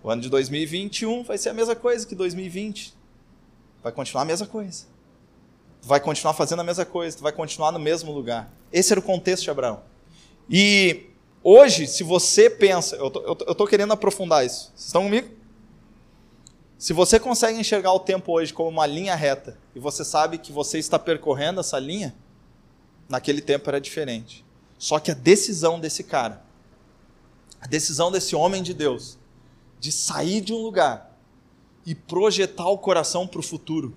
O 0.02 0.10
ano 0.10 0.22
de 0.22 0.28
2021 0.30 1.22
vai 1.24 1.36
ser 1.36 1.50
a 1.50 1.54
mesma 1.54 1.76
coisa 1.76 2.06
que 2.06 2.14
2020. 2.14 2.94
Vai 3.82 3.92
continuar 3.92 4.22
a 4.22 4.24
mesma 4.24 4.46
coisa. 4.46 4.86
Tu 5.80 5.88
vai 5.88 6.00
continuar 6.00 6.34
fazendo 6.34 6.60
a 6.60 6.64
mesma 6.64 6.84
coisa, 6.84 7.16
tu 7.16 7.22
vai 7.22 7.32
continuar 7.32 7.70
no 7.72 7.78
mesmo 7.78 8.12
lugar. 8.12 8.50
Esse 8.72 8.92
era 8.92 9.00
o 9.00 9.02
contexto 9.02 9.44
de 9.44 9.50
Abraão. 9.50 9.82
E 10.48 11.09
hoje, 11.42 11.86
se 11.86 12.02
você 12.02 12.48
pensa, 12.48 12.96
eu 12.96 13.10
tô 13.10 13.66
querendo 13.66 13.92
aprofundar 13.92 14.44
isso. 14.44 14.72
Vocês 14.74 14.86
estão 14.86 15.04
comigo? 15.04 15.40
Se 16.78 16.94
você 16.94 17.20
consegue 17.20 17.58
enxergar 17.58 17.92
o 17.92 18.00
tempo 18.00 18.32
hoje 18.32 18.54
como 18.54 18.70
uma 18.70 18.86
linha 18.86 19.14
reta 19.14 19.58
e 19.74 19.78
você 19.78 20.02
sabe 20.02 20.38
que 20.38 20.50
você 20.50 20.78
está 20.78 20.98
percorrendo 20.98 21.60
essa 21.60 21.78
linha, 21.78 22.14
naquele 23.06 23.42
tempo 23.42 23.68
era 23.68 23.80
diferente. 23.80 24.44
Só 24.78 24.98
que 24.98 25.10
a 25.10 25.14
decisão 25.14 25.78
desse 25.78 26.02
cara, 26.02 26.42
a 27.60 27.66
decisão 27.66 28.10
desse 28.10 28.34
homem 28.34 28.62
de 28.62 28.72
Deus, 28.72 29.18
de 29.78 29.92
sair 29.92 30.40
de 30.40 30.54
um 30.54 30.62
lugar 30.62 31.14
e 31.84 31.94
projetar 31.94 32.68
o 32.68 32.78
coração 32.78 33.26
para 33.26 33.40
o 33.40 33.42
futuro, 33.42 33.94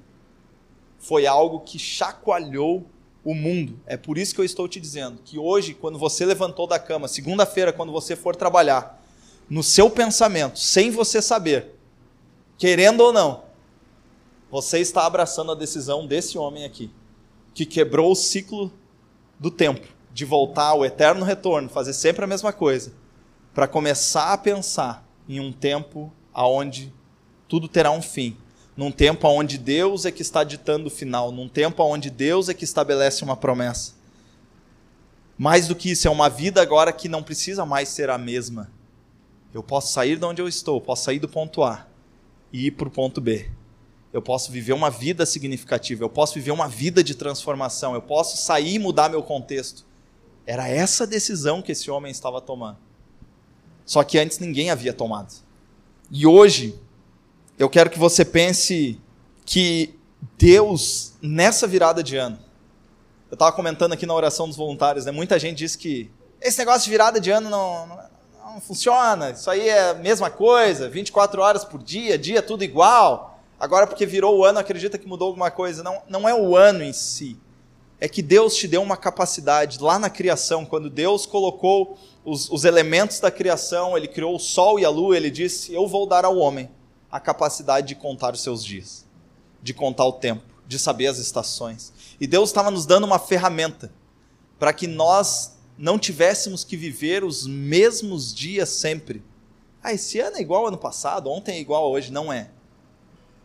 foi 0.97 1.25
algo 1.25 1.61
que 1.61 1.79
chacoalhou 1.79 2.85
o 3.23 3.33
mundo. 3.33 3.79
É 3.85 3.95
por 3.95 4.17
isso 4.17 4.35
que 4.35 4.41
eu 4.41 4.45
estou 4.45 4.67
te 4.67 4.79
dizendo 4.79 5.19
que 5.23 5.39
hoje, 5.39 5.73
quando 5.73 5.97
você 5.97 6.25
levantou 6.25 6.67
da 6.67 6.77
cama, 6.77 7.07
segunda-feira, 7.07 7.71
quando 7.71 7.91
você 7.91 8.15
for 8.15 8.35
trabalhar, 8.35 9.01
no 9.49 9.63
seu 9.63 9.89
pensamento, 9.89 10.59
sem 10.59 10.91
você 10.91 11.21
saber, 11.21 11.75
querendo 12.57 13.01
ou 13.01 13.13
não, 13.13 13.43
você 14.51 14.79
está 14.79 15.05
abraçando 15.05 15.51
a 15.51 15.55
decisão 15.55 16.05
desse 16.05 16.37
homem 16.37 16.65
aqui, 16.65 16.91
que 17.53 17.65
quebrou 17.65 18.11
o 18.11 18.15
ciclo 18.15 18.71
do 19.39 19.49
tempo, 19.49 19.87
de 20.13 20.25
voltar 20.25 20.67
ao 20.67 20.85
eterno 20.85 21.25
retorno, 21.25 21.69
fazer 21.69 21.93
sempre 21.93 22.23
a 22.23 22.27
mesma 22.27 22.51
coisa, 22.51 22.93
para 23.53 23.67
começar 23.67 24.33
a 24.33 24.37
pensar 24.37 25.07
em 25.27 25.39
um 25.39 25.51
tempo 25.51 26.11
aonde 26.33 26.93
tudo 27.47 27.67
terá 27.67 27.91
um 27.91 28.01
fim 28.01 28.35
num 28.75 28.91
tempo 28.91 29.27
onde 29.27 29.57
Deus 29.57 30.05
é 30.05 30.11
que 30.11 30.21
está 30.21 30.43
ditando 30.43 30.87
o 30.87 30.91
final, 30.91 31.31
num 31.31 31.47
tempo 31.47 31.83
onde 31.83 32.09
Deus 32.09 32.49
é 32.49 32.53
que 32.53 32.63
estabelece 32.63 33.23
uma 33.23 33.37
promessa. 33.37 33.93
Mais 35.37 35.67
do 35.67 35.75
que 35.75 35.91
isso, 35.91 36.07
é 36.07 36.11
uma 36.11 36.29
vida 36.29 36.61
agora 36.61 36.91
que 36.91 37.07
não 37.07 37.23
precisa 37.23 37.65
mais 37.65 37.89
ser 37.89 38.09
a 38.09 38.17
mesma. 38.17 38.71
Eu 39.53 39.61
posso 39.61 39.91
sair 39.91 40.17
de 40.17 40.25
onde 40.25 40.41
eu 40.41 40.47
estou, 40.47 40.81
posso 40.81 41.03
sair 41.03 41.19
do 41.19 41.29
ponto 41.29 41.63
A 41.63 41.87
e 42.51 42.67
ir 42.67 42.71
para 42.71 42.87
o 42.87 42.91
ponto 42.91 43.21
B. 43.21 43.49
Eu 44.11 44.21
posso 44.21 44.51
viver 44.51 44.73
uma 44.73 44.89
vida 44.89 45.25
significativa, 45.25 46.03
eu 46.03 46.09
posso 46.09 46.35
viver 46.35 46.51
uma 46.51 46.67
vida 46.67 47.03
de 47.03 47.15
transformação, 47.15 47.93
eu 47.95 48.01
posso 48.01 48.37
sair 48.37 48.75
e 48.75 48.79
mudar 48.79 49.09
meu 49.09 49.23
contexto. 49.23 49.85
Era 50.45 50.67
essa 50.67 51.07
decisão 51.07 51.61
que 51.61 51.71
esse 51.71 51.89
homem 51.89 52.11
estava 52.11 52.41
tomando. 52.41 52.77
Só 53.85 54.03
que 54.03 54.19
antes 54.19 54.39
ninguém 54.39 54.69
havia 54.69 54.93
tomado. 54.93 55.33
E 56.11 56.27
hoje, 56.27 56.79
eu 57.57 57.69
quero 57.69 57.89
que 57.89 57.99
você 57.99 58.25
pense 58.25 58.99
que 59.45 59.95
Deus, 60.37 61.13
nessa 61.21 61.67
virada 61.67 62.01
de 62.01 62.17
ano, 62.17 62.39
eu 63.29 63.35
estava 63.35 63.51
comentando 63.51 63.93
aqui 63.93 64.05
na 64.05 64.13
oração 64.13 64.47
dos 64.47 64.57
voluntários, 64.57 65.05
né? 65.05 65.11
muita 65.11 65.37
gente 65.37 65.57
diz 65.59 65.75
que 65.75 66.09
esse 66.41 66.57
negócio 66.57 66.83
de 66.83 66.89
virada 66.89 67.19
de 67.19 67.29
ano 67.29 67.49
não, 67.49 67.87
não, 67.87 67.97
não 68.53 68.61
funciona, 68.61 69.31
isso 69.31 69.49
aí 69.49 69.69
é 69.69 69.91
a 69.91 69.93
mesma 69.93 70.29
coisa, 70.29 70.89
24 70.89 71.41
horas 71.41 71.63
por 71.63 71.81
dia, 71.81 72.17
dia 72.17 72.41
tudo 72.41 72.63
igual. 72.63 73.39
Agora, 73.59 73.87
porque 73.87 74.05
virou 74.05 74.37
o 74.37 74.43
ano, 74.43 74.59
acredita 74.59 74.97
que 74.97 75.07
mudou 75.07 75.29
alguma 75.29 75.49
coisa. 75.49 75.81
Não, 75.81 76.01
não 76.09 76.27
é 76.27 76.35
o 76.35 76.57
ano 76.57 76.83
em 76.83 76.91
si. 76.91 77.37
É 77.97 78.09
que 78.09 78.21
Deus 78.21 78.55
te 78.55 78.67
deu 78.67 78.81
uma 78.81 78.97
capacidade 78.97 79.79
lá 79.79 79.97
na 79.97 80.09
criação, 80.09 80.65
quando 80.65 80.89
Deus 80.89 81.25
colocou 81.25 81.97
os, 82.25 82.49
os 82.49 82.65
elementos 82.65 83.21
da 83.21 83.31
criação, 83.31 83.95
Ele 83.95 84.09
criou 84.09 84.35
o 84.35 84.39
sol 84.39 84.79
e 84.79 84.83
a 84.83 84.89
lua, 84.89 85.15
Ele 85.15 85.31
disse: 85.31 85.73
Eu 85.73 85.87
vou 85.87 86.05
dar 86.05 86.25
ao 86.25 86.37
homem 86.37 86.69
a 87.13 87.19
capacidade 87.19 87.89
de 87.89 87.93
contar 87.93 88.33
os 88.33 88.41
seus 88.41 88.65
dias, 88.65 89.05
de 89.61 89.71
contar 89.71 90.03
o 90.03 90.13
tempo, 90.13 90.41
de 90.67 90.79
saber 90.79 91.05
as 91.05 91.19
estações. 91.19 91.93
E 92.19 92.25
Deus 92.25 92.49
estava 92.49 92.71
nos 92.71 92.87
dando 92.87 93.03
uma 93.03 93.19
ferramenta 93.19 93.93
para 94.57 94.73
que 94.73 94.87
nós 94.87 95.55
não 95.77 95.99
tivéssemos 95.99 96.63
que 96.63 96.75
viver 96.75 97.23
os 97.23 97.45
mesmos 97.45 98.33
dias 98.33 98.69
sempre. 98.69 99.23
Ah, 99.83 99.93
esse 99.93 100.19
ano 100.19 100.37
é 100.37 100.41
igual 100.41 100.61
ao 100.61 100.67
ano 100.69 100.77
passado, 100.77 101.29
ontem 101.29 101.57
é 101.57 101.59
igual 101.59 101.83
a 101.83 101.87
hoje. 101.87 102.11
Não 102.11 102.33
é. 102.33 102.49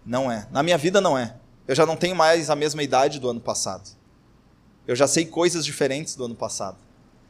Não 0.02 0.32
é. 0.32 0.48
Na 0.50 0.62
minha 0.62 0.78
vida 0.78 0.98
não 0.98 1.18
é. 1.18 1.36
Eu 1.66 1.74
já 1.74 1.84
não 1.84 1.94
tenho 1.94 2.16
mais 2.16 2.48
a 2.48 2.56
mesma 2.56 2.82
idade 2.82 3.20
do 3.20 3.28
ano 3.28 3.40
passado. 3.40 3.90
Eu 4.86 4.96
já 4.96 5.06
sei 5.06 5.26
coisas 5.26 5.62
diferentes 5.62 6.16
do 6.16 6.24
ano 6.24 6.34
passado. 6.34 6.78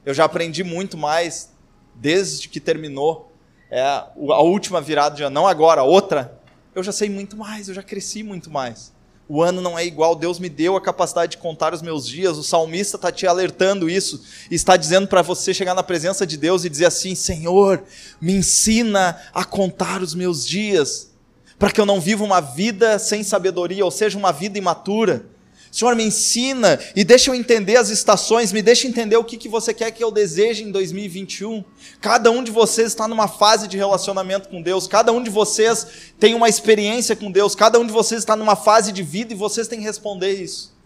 Eu 0.07 0.15
já 0.15 0.25
aprendi 0.25 0.63
muito 0.63 0.97
mais 0.97 1.51
desde 1.97 2.49
que 2.49 2.61
terminou 2.61 3.28
é, 3.71 3.83
a 3.83 4.43
última 4.43 4.81
virada 4.81 5.17
de 5.17 5.23
ano, 5.23 5.35
não 5.35 5.47
agora, 5.47 5.83
outra. 5.83 6.39
Eu 6.75 6.83
já 6.83 6.93
sei 6.93 7.09
muito 7.09 7.37
mais, 7.37 7.69
eu 7.69 7.75
já 7.75 7.83
cresci 7.83 8.23
muito 8.23 8.51
mais. 8.51 8.93
O 9.29 9.43
ano 9.43 9.61
não 9.61 9.79
é 9.79 9.85
igual, 9.85 10.15
Deus 10.15 10.39
me 10.39 10.49
deu 10.49 10.75
a 10.75 10.81
capacidade 10.81 11.33
de 11.33 11.39
contar 11.39 11.75
os 11.75 11.83
meus 11.83 12.09
dias. 12.09 12.39
O 12.39 12.43
salmista 12.43 12.97
está 12.97 13.13
te 13.13 13.27
alertando 13.27 13.91
isso, 13.91 14.25
está 14.51 14.75
dizendo 14.75 15.07
para 15.07 15.21
você 15.21 15.53
chegar 15.53 15.75
na 15.75 15.83
presença 15.83 16.27
de 16.27 16.39
Deus 16.39 16.65
e 16.65 16.71
dizer 16.71 16.87
assim: 16.87 17.15
Senhor, 17.15 17.83
me 18.19 18.33
ensina 18.33 19.21
a 19.35 19.45
contar 19.45 20.01
os 20.01 20.15
meus 20.15 20.47
dias, 20.47 21.11
para 21.59 21.71
que 21.71 21.79
eu 21.79 21.85
não 21.85 22.01
viva 22.01 22.25
uma 22.25 22.41
vida 22.41 22.99
sem 22.99 23.23
sabedoria, 23.23 23.85
ou 23.85 23.91
seja, 23.91 24.17
uma 24.17 24.33
vida 24.33 24.57
imatura. 24.57 25.27
Senhor, 25.71 25.95
me 25.95 26.05
ensina 26.05 26.79
e 26.97 27.05
deixa 27.05 27.31
eu 27.31 27.35
entender 27.35 27.77
as 27.77 27.89
estações, 27.91 28.53
me 28.53 28.63
deixa 28.63 28.87
entender 28.87 29.17
o 29.17 29.25
que, 29.25 29.37
que 29.37 29.49
você 29.49 29.75
quer 29.75 29.91
que 29.91 30.03
eu 30.03 30.11
deseje 30.11 30.65
em 30.65 30.71
2021. 30.71 31.65
Cada 32.01 32.31
um 32.31 32.43
de 32.43 32.51
vocês 32.51 32.89
está 32.89 33.07
numa 33.07 33.29
fase 33.29 33.69
de 33.69 33.77
relacionamento 33.77 34.49
com 34.49 34.63
Deus, 34.63 34.87
cada 34.87 35.13
um 35.13 35.23
de 35.23 35.31
vocês 35.31 35.87
tem 36.19 36.35
uma 36.35 36.49
experiência 36.49 37.15
com 37.15 37.31
Deus, 37.31 37.55
cada 37.55 37.79
um 37.79 37.87
de 37.87 37.93
vocês 37.93 38.21
está 38.21 38.35
numa 38.35 38.57
fase 38.57 38.93
de 38.93 39.03
vida 39.03 39.33
e 39.33 39.37
vocês 39.37 39.69
têm 39.69 39.79
que 39.79 39.85
responder 39.85 40.33
isso. 40.33 40.77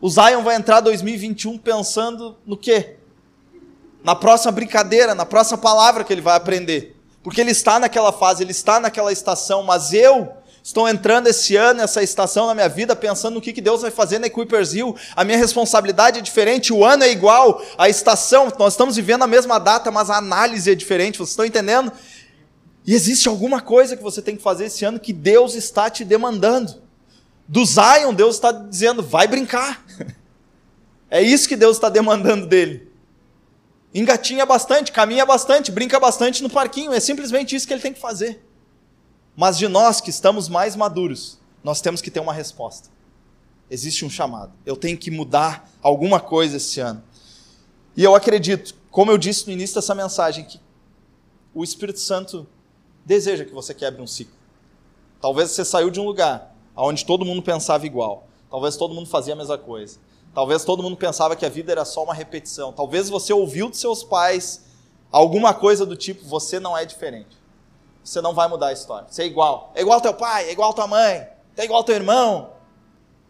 O 0.00 0.08
Zion 0.10 0.42
vai 0.42 0.56
entrar 0.56 0.80
2021 0.80 1.56
pensando 1.56 2.36
no 2.44 2.56
quê? 2.56 2.96
Na 4.02 4.14
próxima 4.14 4.52
brincadeira, 4.52 5.14
na 5.14 5.24
próxima 5.24 5.56
palavra 5.56 6.04
que 6.04 6.12
ele 6.12 6.20
vai 6.20 6.36
aprender. 6.36 6.94
Porque 7.22 7.40
ele 7.40 7.52
está 7.52 7.78
naquela 7.78 8.12
fase, 8.12 8.42
ele 8.42 8.50
está 8.50 8.78
naquela 8.78 9.10
estação, 9.10 9.62
mas 9.62 9.94
eu 9.94 10.30
Estou 10.64 10.88
entrando 10.88 11.26
esse 11.26 11.56
ano, 11.56 11.82
essa 11.82 12.02
estação 12.02 12.46
na 12.46 12.54
minha 12.54 12.70
vida, 12.70 12.96
pensando 12.96 13.34
no 13.34 13.40
que 13.42 13.60
Deus 13.60 13.82
vai 13.82 13.90
fazer 13.90 14.18
na 14.18 14.28
Equipers 14.28 14.72
Hill. 14.72 14.96
A 15.14 15.22
minha 15.22 15.36
responsabilidade 15.36 16.20
é 16.20 16.22
diferente, 16.22 16.72
o 16.72 16.82
ano 16.82 17.04
é 17.04 17.10
igual, 17.10 17.62
a 17.76 17.86
estação, 17.86 18.50
nós 18.58 18.72
estamos 18.72 18.96
vivendo 18.96 19.22
a 19.24 19.26
mesma 19.26 19.58
data, 19.58 19.90
mas 19.90 20.08
a 20.08 20.16
análise 20.16 20.70
é 20.70 20.74
diferente, 20.74 21.18
vocês 21.18 21.28
estão 21.28 21.44
entendendo? 21.44 21.92
E 22.86 22.94
existe 22.94 23.28
alguma 23.28 23.60
coisa 23.60 23.94
que 23.94 24.02
você 24.02 24.22
tem 24.22 24.36
que 24.36 24.42
fazer 24.42 24.64
esse 24.64 24.86
ano 24.86 24.98
que 24.98 25.12
Deus 25.12 25.54
está 25.54 25.90
te 25.90 26.02
demandando. 26.02 26.82
Do 27.46 27.62
Zion, 27.62 28.14
Deus 28.14 28.36
está 28.36 28.50
dizendo, 28.50 29.02
vai 29.02 29.28
brincar. 29.28 29.84
É 31.10 31.22
isso 31.22 31.48
que 31.48 31.54
Deus 31.54 31.76
está 31.76 31.88
demandando 31.88 32.44
dele. 32.44 32.90
Engatinha 33.94 34.44
bastante, 34.44 34.90
caminha 34.90 35.24
bastante, 35.24 35.70
brinca 35.70 36.00
bastante 36.00 36.42
no 36.42 36.50
parquinho. 36.50 36.92
É 36.92 36.98
simplesmente 36.98 37.54
isso 37.54 37.68
que 37.68 37.72
ele 37.72 37.82
tem 37.82 37.92
que 37.92 38.00
fazer. 38.00 38.42
Mas 39.36 39.58
de 39.58 39.66
nós 39.66 40.00
que 40.00 40.10
estamos 40.10 40.48
mais 40.48 40.76
maduros, 40.76 41.38
nós 41.62 41.80
temos 41.80 42.00
que 42.00 42.10
ter 42.10 42.20
uma 42.20 42.32
resposta. 42.32 42.88
Existe 43.70 44.04
um 44.04 44.10
chamado. 44.10 44.52
Eu 44.64 44.76
tenho 44.76 44.96
que 44.96 45.10
mudar 45.10 45.68
alguma 45.82 46.20
coisa 46.20 46.58
esse 46.58 46.78
ano. 46.78 47.02
E 47.96 48.04
eu 48.04 48.14
acredito, 48.14 48.74
como 48.90 49.10
eu 49.10 49.18
disse 49.18 49.46
no 49.46 49.52
início 49.52 49.74
dessa 49.74 49.94
mensagem, 49.94 50.44
que 50.44 50.60
o 51.52 51.64
Espírito 51.64 51.98
Santo 51.98 52.46
deseja 53.04 53.44
que 53.44 53.52
você 53.52 53.74
quebre 53.74 54.00
um 54.00 54.06
ciclo. 54.06 54.34
Talvez 55.20 55.50
você 55.50 55.64
saiu 55.64 55.90
de 55.90 55.98
um 55.98 56.04
lugar 56.04 56.54
onde 56.76 57.04
todo 57.04 57.24
mundo 57.24 57.42
pensava 57.42 57.86
igual. 57.86 58.28
Talvez 58.50 58.76
todo 58.76 58.94
mundo 58.94 59.08
fazia 59.08 59.34
a 59.34 59.36
mesma 59.36 59.58
coisa. 59.58 59.98
Talvez 60.32 60.64
todo 60.64 60.82
mundo 60.82 60.96
pensava 60.96 61.34
que 61.34 61.46
a 61.46 61.48
vida 61.48 61.72
era 61.72 61.84
só 61.84 62.04
uma 62.04 62.14
repetição. 62.14 62.72
Talvez 62.72 63.08
você 63.08 63.32
ouviu 63.32 63.68
dos 63.68 63.80
seus 63.80 64.04
pais 64.04 64.64
alguma 65.10 65.54
coisa 65.54 65.86
do 65.86 65.96
tipo: 65.96 66.24
você 66.24 66.60
não 66.60 66.76
é 66.76 66.84
diferente 66.84 67.43
você 68.04 68.20
não 68.20 68.34
vai 68.34 68.46
mudar 68.48 68.68
a 68.68 68.72
história. 68.72 69.08
Você 69.10 69.22
é 69.22 69.26
igual. 69.26 69.72
É 69.74 69.80
igual 69.80 70.00
teu 70.00 70.12
pai, 70.12 70.48
é 70.48 70.52
igual 70.52 70.74
tua 70.74 70.86
mãe, 70.86 71.26
é 71.56 71.64
igual 71.64 71.82
teu 71.82 71.94
irmão. 71.94 72.50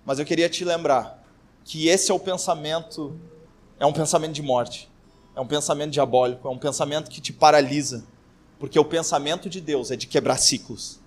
Mas 0.04 0.18
eu 0.18 0.24
queria 0.24 0.48
te 0.48 0.64
lembrar 0.64 1.22
que 1.64 1.88
esse 1.88 2.10
é 2.10 2.14
o 2.14 2.18
pensamento, 2.18 3.18
é 3.78 3.86
um 3.86 3.92
pensamento 3.92 4.32
de 4.32 4.42
morte. 4.42 4.90
É 5.36 5.40
um 5.40 5.46
pensamento 5.46 5.90
diabólico, 5.90 6.46
é 6.46 6.50
um 6.50 6.58
pensamento 6.58 7.10
que 7.10 7.20
te 7.20 7.32
paralisa. 7.32 8.04
Porque 8.58 8.78
o 8.78 8.84
pensamento 8.84 9.48
de 9.48 9.60
Deus 9.60 9.90
é 9.90 9.96
de 9.96 10.06
quebrar 10.06 10.38
ciclos. 10.38 11.00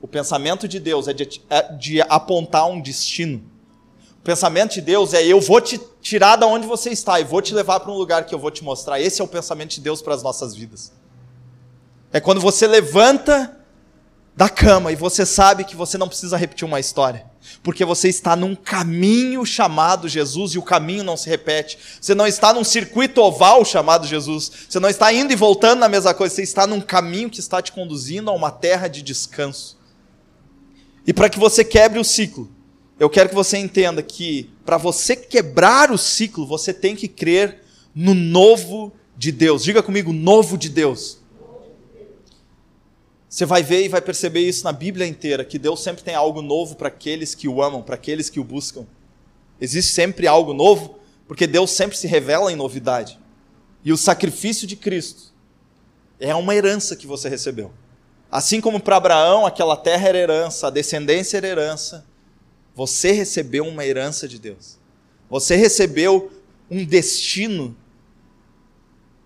O 0.00 0.08
pensamento 0.08 0.66
de 0.66 0.80
Deus 0.80 1.06
é 1.08 1.12
de, 1.12 1.42
é 1.48 1.72
de 1.72 2.00
apontar 2.02 2.66
um 2.66 2.80
destino. 2.80 3.42
O 4.18 4.22
pensamento 4.22 4.74
de 4.74 4.80
Deus 4.80 5.14
é: 5.14 5.24
eu 5.24 5.40
vou 5.40 5.60
te 5.60 5.78
tirar 6.00 6.36
da 6.36 6.46
onde 6.46 6.66
você 6.66 6.90
está 6.90 7.20
e 7.20 7.24
vou 7.24 7.42
te 7.42 7.54
levar 7.54 7.80
para 7.80 7.90
um 7.90 7.96
lugar 7.96 8.24
que 8.24 8.34
eu 8.34 8.38
vou 8.38 8.50
te 8.50 8.64
mostrar. 8.64 9.00
Esse 9.00 9.20
é 9.20 9.24
o 9.24 9.28
pensamento 9.28 9.70
de 9.70 9.80
Deus 9.80 10.00
para 10.00 10.14
as 10.14 10.22
nossas 10.22 10.54
vidas. 10.54 10.92
É 12.12 12.20
quando 12.20 12.40
você 12.40 12.66
levanta 12.66 13.58
da 14.36 14.48
cama 14.48 14.92
e 14.92 14.96
você 14.96 15.24
sabe 15.26 15.64
que 15.64 15.76
você 15.76 15.98
não 15.98 16.08
precisa 16.08 16.36
repetir 16.36 16.66
uma 16.66 16.80
história, 16.80 17.26
porque 17.62 17.84
você 17.84 18.08
está 18.08 18.34
num 18.34 18.54
caminho 18.54 19.44
chamado 19.44 20.08
Jesus 20.08 20.52
e 20.52 20.58
o 20.58 20.62
caminho 20.62 21.04
não 21.04 21.16
se 21.16 21.28
repete. 21.28 21.78
Você 22.00 22.14
não 22.14 22.26
está 22.26 22.52
num 22.52 22.64
circuito 22.64 23.20
oval 23.20 23.64
chamado 23.64 24.06
Jesus. 24.06 24.50
Você 24.68 24.80
não 24.80 24.88
está 24.88 25.12
indo 25.12 25.32
e 25.32 25.36
voltando 25.36 25.80
na 25.80 25.88
mesma 25.88 26.14
coisa, 26.14 26.34
você 26.34 26.42
está 26.42 26.66
num 26.66 26.80
caminho 26.80 27.30
que 27.30 27.40
está 27.40 27.60
te 27.60 27.72
conduzindo 27.72 28.30
a 28.30 28.34
uma 28.34 28.50
terra 28.50 28.88
de 28.88 29.02
descanso. 29.02 29.78
E 31.06 31.12
para 31.12 31.28
que 31.28 31.38
você 31.38 31.64
quebre 31.64 31.98
o 31.98 32.04
ciclo, 32.04 32.50
eu 32.98 33.10
quero 33.10 33.28
que 33.28 33.34
você 33.34 33.58
entenda 33.58 34.02
que 34.02 34.50
para 34.64 34.76
você 34.76 35.16
quebrar 35.16 35.90
o 35.90 35.98
ciclo, 35.98 36.46
você 36.46 36.72
tem 36.72 36.94
que 36.94 37.08
crer 37.08 37.62
no 37.94 38.14
novo 38.14 38.92
de 39.16 39.32
Deus. 39.32 39.64
Diga 39.64 39.82
comigo, 39.82 40.12
novo 40.12 40.56
de 40.56 40.68
Deus. 40.68 41.21
Você 43.32 43.46
vai 43.46 43.62
ver 43.62 43.82
e 43.82 43.88
vai 43.88 44.02
perceber 44.02 44.46
isso 44.46 44.62
na 44.62 44.72
Bíblia 44.72 45.06
inteira, 45.06 45.42
que 45.42 45.58
Deus 45.58 45.82
sempre 45.82 46.04
tem 46.04 46.14
algo 46.14 46.42
novo 46.42 46.76
para 46.76 46.88
aqueles 46.88 47.34
que 47.34 47.48
o 47.48 47.62
amam, 47.62 47.80
para 47.82 47.94
aqueles 47.94 48.28
que 48.28 48.38
o 48.38 48.44
buscam. 48.44 48.86
Existe 49.58 49.90
sempre 49.90 50.26
algo 50.26 50.52
novo, 50.52 50.98
porque 51.26 51.46
Deus 51.46 51.70
sempre 51.70 51.96
se 51.96 52.06
revela 52.06 52.52
em 52.52 52.56
novidade. 52.56 53.18
E 53.82 53.90
o 53.90 53.96
sacrifício 53.96 54.66
de 54.66 54.76
Cristo 54.76 55.32
é 56.20 56.34
uma 56.34 56.54
herança 56.54 56.94
que 56.94 57.06
você 57.06 57.26
recebeu. 57.26 57.72
Assim 58.30 58.60
como 58.60 58.78
para 58.78 58.98
Abraão 58.98 59.46
aquela 59.46 59.78
terra 59.78 60.10
era 60.10 60.18
herança, 60.18 60.66
a 60.66 60.70
descendência 60.70 61.38
era 61.38 61.48
herança, 61.48 62.04
você 62.74 63.12
recebeu 63.12 63.66
uma 63.66 63.86
herança 63.86 64.28
de 64.28 64.38
Deus. 64.38 64.76
Você 65.30 65.56
recebeu 65.56 66.30
um 66.70 66.84
destino 66.84 67.74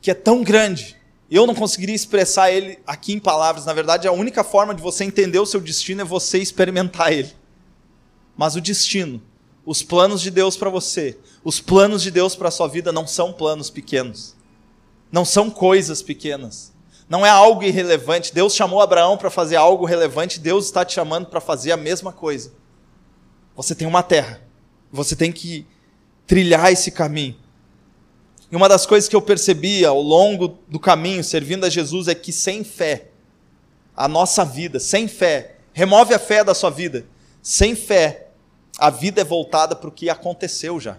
que 0.01 0.13
é 0.13 0.15
tão 0.15 0.45
grande 0.45 0.96
eu 1.31 1.47
não 1.47 1.55
conseguiria 1.55 1.95
expressar 1.95 2.51
ele 2.51 2.79
aqui 2.87 3.13
em 3.13 3.19
palavras. 3.19 3.67
Na 3.67 3.73
verdade, 3.73 4.07
a 4.07 4.13
única 4.13 4.45
forma 4.45 4.75
de 4.75 4.83
você 4.83 5.05
entender 5.05 5.39
o 5.39 5.47
seu 5.47 5.61
destino 5.61 6.03
é 6.03 6.05
você 6.05 6.39
experimentar 6.39 7.13
ele. 7.13 7.33
Mas 8.37 8.55
o 8.55 8.61
destino, 8.61 9.21
os 9.65 9.83
planos 9.83 10.21
de 10.21 10.31
Deus 10.31 10.57
para 10.57 10.71
você, 10.71 11.19
os 11.43 11.61
planos 11.61 12.03
de 12.03 12.11
Deus 12.11 12.37
para 12.37 12.49
a 12.49 12.53
sua 12.53 12.69
vida 12.69 12.93
não 12.93 13.07
são 13.07 13.33
planos 13.33 13.71
pequenos. 13.71 14.37
Não 15.11 15.25
são 15.25 15.51
coisas 15.51 16.03
pequenas. 16.03 16.73
Não 17.09 17.25
é 17.25 17.31
algo 17.31 17.63
irrelevante. 17.63 18.35
Deus 18.35 18.55
chamou 18.55 18.81
Abraão 18.81 19.17
para 19.17 19.31
fazer 19.31 19.57
algo 19.57 19.85
relevante, 19.85 20.41
Deus 20.41 20.67
está 20.67 20.85
te 20.85 20.95
chamando 20.95 21.27
para 21.27 21.41
fazer 21.41 21.73
a 21.73 21.77
mesma 21.77 22.13
coisa. 22.13 22.53
Você 23.57 23.75
tem 23.75 23.87
uma 23.87 24.03
terra. 24.03 24.41
Você 24.93 25.17
tem 25.17 25.33
que 25.33 25.67
trilhar 26.27 26.71
esse 26.73 26.91
caminho. 26.91 27.37
E 28.51 28.57
uma 28.57 28.69
das 28.69 28.87
coisas 28.87 29.09
que 29.09 29.17
eu 29.17 29.23
percebi 29.23 29.85
ao 29.85 30.01
longo 30.01 30.59
do 30.69 30.79
caminho 30.79 31.25
servindo 31.25 31.65
a 31.65 31.71
Jesus 31.71 32.09
é 32.09 32.15
que 32.15 32.33
sem 32.33 32.63
fé, 32.63 33.09
a 33.97 34.07
nossa 34.07 34.45
vida, 34.45 34.79
sem 34.79 35.09
fé, 35.09 35.57
remove 35.73 36.15
a 36.15 36.19
fé 36.19 36.45
da 36.45 36.55
sua 36.55 36.71
vida. 36.71 37.07
Sem 37.43 37.75
fé, 37.75 38.29
a 38.79 38.91
vida 38.91 39.21
é 39.21 39.25
voltada 39.25 39.75
para 39.75 39.89
o 39.89 39.93
que 39.93 40.09
aconteceu 40.09 40.79
já. 40.79 40.99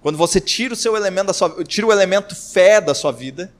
Quando 0.00 0.18
você 0.18 0.40
tira 0.40 0.74
o 0.74 0.76
seu 0.76 0.96
elemento 0.96 1.28
da 1.28 1.32
sua, 1.32 1.62
tira 1.64 1.86
o 1.86 1.92
elemento 1.92 2.34
fé 2.34 2.80
da 2.80 2.94
sua 2.94 3.12
vida, 3.12 3.52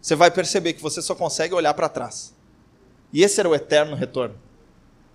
você 0.00 0.14
vai 0.14 0.30
perceber 0.30 0.74
que 0.74 0.82
você 0.82 1.02
só 1.02 1.14
consegue 1.14 1.54
olhar 1.54 1.74
para 1.74 1.88
trás. 1.88 2.32
E 3.12 3.22
esse 3.22 3.40
era 3.40 3.48
o 3.48 3.54
eterno 3.54 3.96
retorno. 3.96 4.36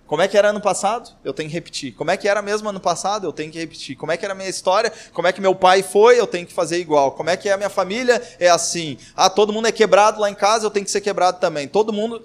Como 0.06 0.20
é 0.20 0.28
que 0.28 0.36
era 0.36 0.50
ano 0.50 0.60
passado? 0.60 1.10
Eu 1.24 1.32
tenho 1.32 1.48
que 1.48 1.54
repetir. 1.54 1.94
Como 1.94 2.10
é 2.10 2.16
que 2.16 2.28
era 2.28 2.42
mesmo 2.42 2.68
ano 2.68 2.80
passado? 2.80 3.26
Eu 3.26 3.32
tenho 3.32 3.50
que 3.50 3.58
repetir. 3.58 3.96
Como 3.96 4.12
é 4.12 4.16
que 4.16 4.24
era 4.24 4.34
a 4.34 4.36
minha 4.36 4.48
história? 4.48 4.92
Como 5.12 5.26
é 5.26 5.32
que 5.32 5.40
meu 5.40 5.54
pai 5.54 5.82
foi? 5.82 6.20
Eu 6.20 6.26
tenho 6.26 6.46
que 6.46 6.52
fazer 6.52 6.78
igual. 6.78 7.12
Como 7.12 7.30
é 7.30 7.36
que 7.36 7.48
é 7.48 7.52
a 7.52 7.56
minha 7.56 7.70
família? 7.70 8.22
É 8.38 8.48
assim. 8.48 8.98
Ah, 9.16 9.30
todo 9.30 9.52
mundo 9.52 9.66
é 9.66 9.72
quebrado 9.72 10.20
lá 10.20 10.28
em 10.28 10.34
casa, 10.34 10.66
eu 10.66 10.70
tenho 10.70 10.84
que 10.84 10.90
ser 10.90 11.00
quebrado 11.00 11.40
também. 11.40 11.66
Todo 11.66 11.92
mundo 11.92 12.22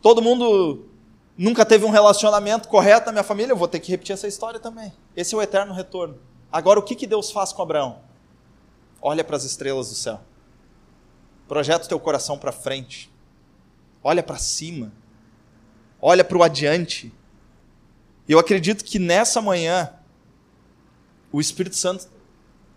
Todo 0.00 0.22
mundo 0.22 0.86
nunca 1.36 1.64
teve 1.64 1.84
um 1.84 1.90
relacionamento 1.90 2.68
correto 2.68 3.06
na 3.06 3.12
minha 3.12 3.24
família, 3.24 3.52
eu 3.52 3.56
vou 3.56 3.68
ter 3.68 3.80
que 3.80 3.90
repetir 3.90 4.14
essa 4.14 4.28
história 4.28 4.60
também. 4.60 4.92
Esse 5.16 5.34
é 5.34 5.38
o 5.38 5.42
eterno 5.42 5.74
retorno. 5.74 6.18
Agora, 6.52 6.78
o 6.78 6.82
que, 6.82 6.94
que 6.94 7.06
Deus 7.06 7.30
faz 7.30 7.52
com 7.52 7.62
Abraão? 7.62 7.98
Olha 9.02 9.24
para 9.24 9.36
as 9.36 9.44
estrelas 9.44 9.88
do 9.88 9.94
céu. 9.94 10.20
Projeta 11.46 11.84
o 11.84 11.88
teu 11.88 12.00
coração 12.00 12.38
para 12.38 12.52
frente. 12.52 13.10
Olha 14.02 14.22
para 14.22 14.36
cima. 14.36 14.92
Olha 16.00 16.24
para 16.24 16.38
o 16.38 16.42
adiante. 16.42 17.12
Eu 18.28 18.38
acredito 18.38 18.84
que 18.84 18.98
nessa 18.98 19.40
manhã, 19.40 19.92
o 21.32 21.40
Espírito 21.40 21.76
Santo 21.76 22.08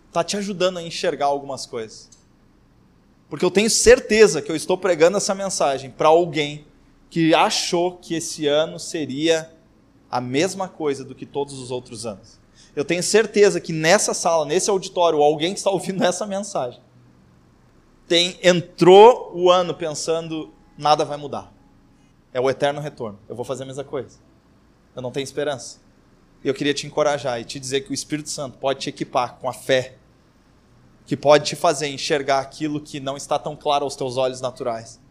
está 0.08 0.24
te 0.24 0.38
ajudando 0.38 0.78
a 0.78 0.84
enxergar 0.84 1.28
algumas 1.28 1.66
coisas. 1.66 2.10
Porque 3.30 3.46
eu 3.46 3.52
tenho 3.52 3.70
certeza 3.70 4.42
que 4.42 4.52
eu 4.52 4.56
estou 4.56 4.78
pregando 4.78 5.18
essa 5.18 5.34
mensagem 5.34 5.90
para 5.90 6.10
alguém 6.10 6.66
que 7.10 7.34
achou 7.34 7.98
que 7.98 8.16
esse 8.16 8.48
ano 8.48 8.80
seria 8.80 9.54
a 10.10 10.20
mesma 10.20 10.68
coisa 10.68 11.06
do 11.06 11.16
que 11.16 11.26
todos 11.26 11.58
os 11.60 11.72
outros 11.72 12.06
anos. 12.06 12.40
Eu 12.76 12.84
tenho 12.84 13.04
certeza 13.04 13.60
que 13.60 13.72
nessa 13.72 14.14
sala, 14.14 14.46
nesse 14.46 14.70
auditório, 14.70 15.22
alguém 15.22 15.54
que 15.54 15.60
está 15.60 15.70
ouvindo 15.70 16.04
essa 16.04 16.26
mensagem, 16.26 16.82
tem 18.08 18.38
entrou 18.44 19.32
o 19.34 19.50
ano 19.50 19.74
pensando 19.74 20.54
nada 20.78 21.06
vai 21.06 21.18
mudar. 21.18 21.54
É 22.34 22.40
o 22.40 22.50
eterno 22.50 22.80
retorno. 22.80 23.20
Eu 23.28 23.36
vou 23.36 23.46
fazer 23.46 23.64
a 23.64 23.66
mesma 23.66 23.84
coisa. 23.84 24.18
Eu 24.96 25.02
não 25.02 25.12
tenho 25.12 25.24
esperança. 25.24 25.80
E 26.44 26.48
eu 26.48 26.54
queria 26.54 26.74
te 26.74 26.88
encorajar 26.88 27.40
e 27.40 27.46
te 27.46 27.60
dizer 27.60 27.82
que 27.82 27.92
o 27.92 27.94
Espírito 27.94 28.30
Santo 28.30 28.58
pode 28.58 28.80
te 28.80 28.90
equipar 28.90 29.38
com 29.38 29.50
a 29.50 29.54
fé 29.54 29.96
que 31.06 31.18
pode 31.18 31.46
te 31.46 31.56
fazer 31.56 31.88
enxergar 31.88 32.40
aquilo 32.40 32.80
que 32.80 33.00
não 33.00 33.18
está 33.18 33.38
tão 33.38 33.56
claro 33.56 33.84
aos 33.84 33.96
teus 33.96 34.18
olhos 34.18 34.40
naturais 34.40 35.02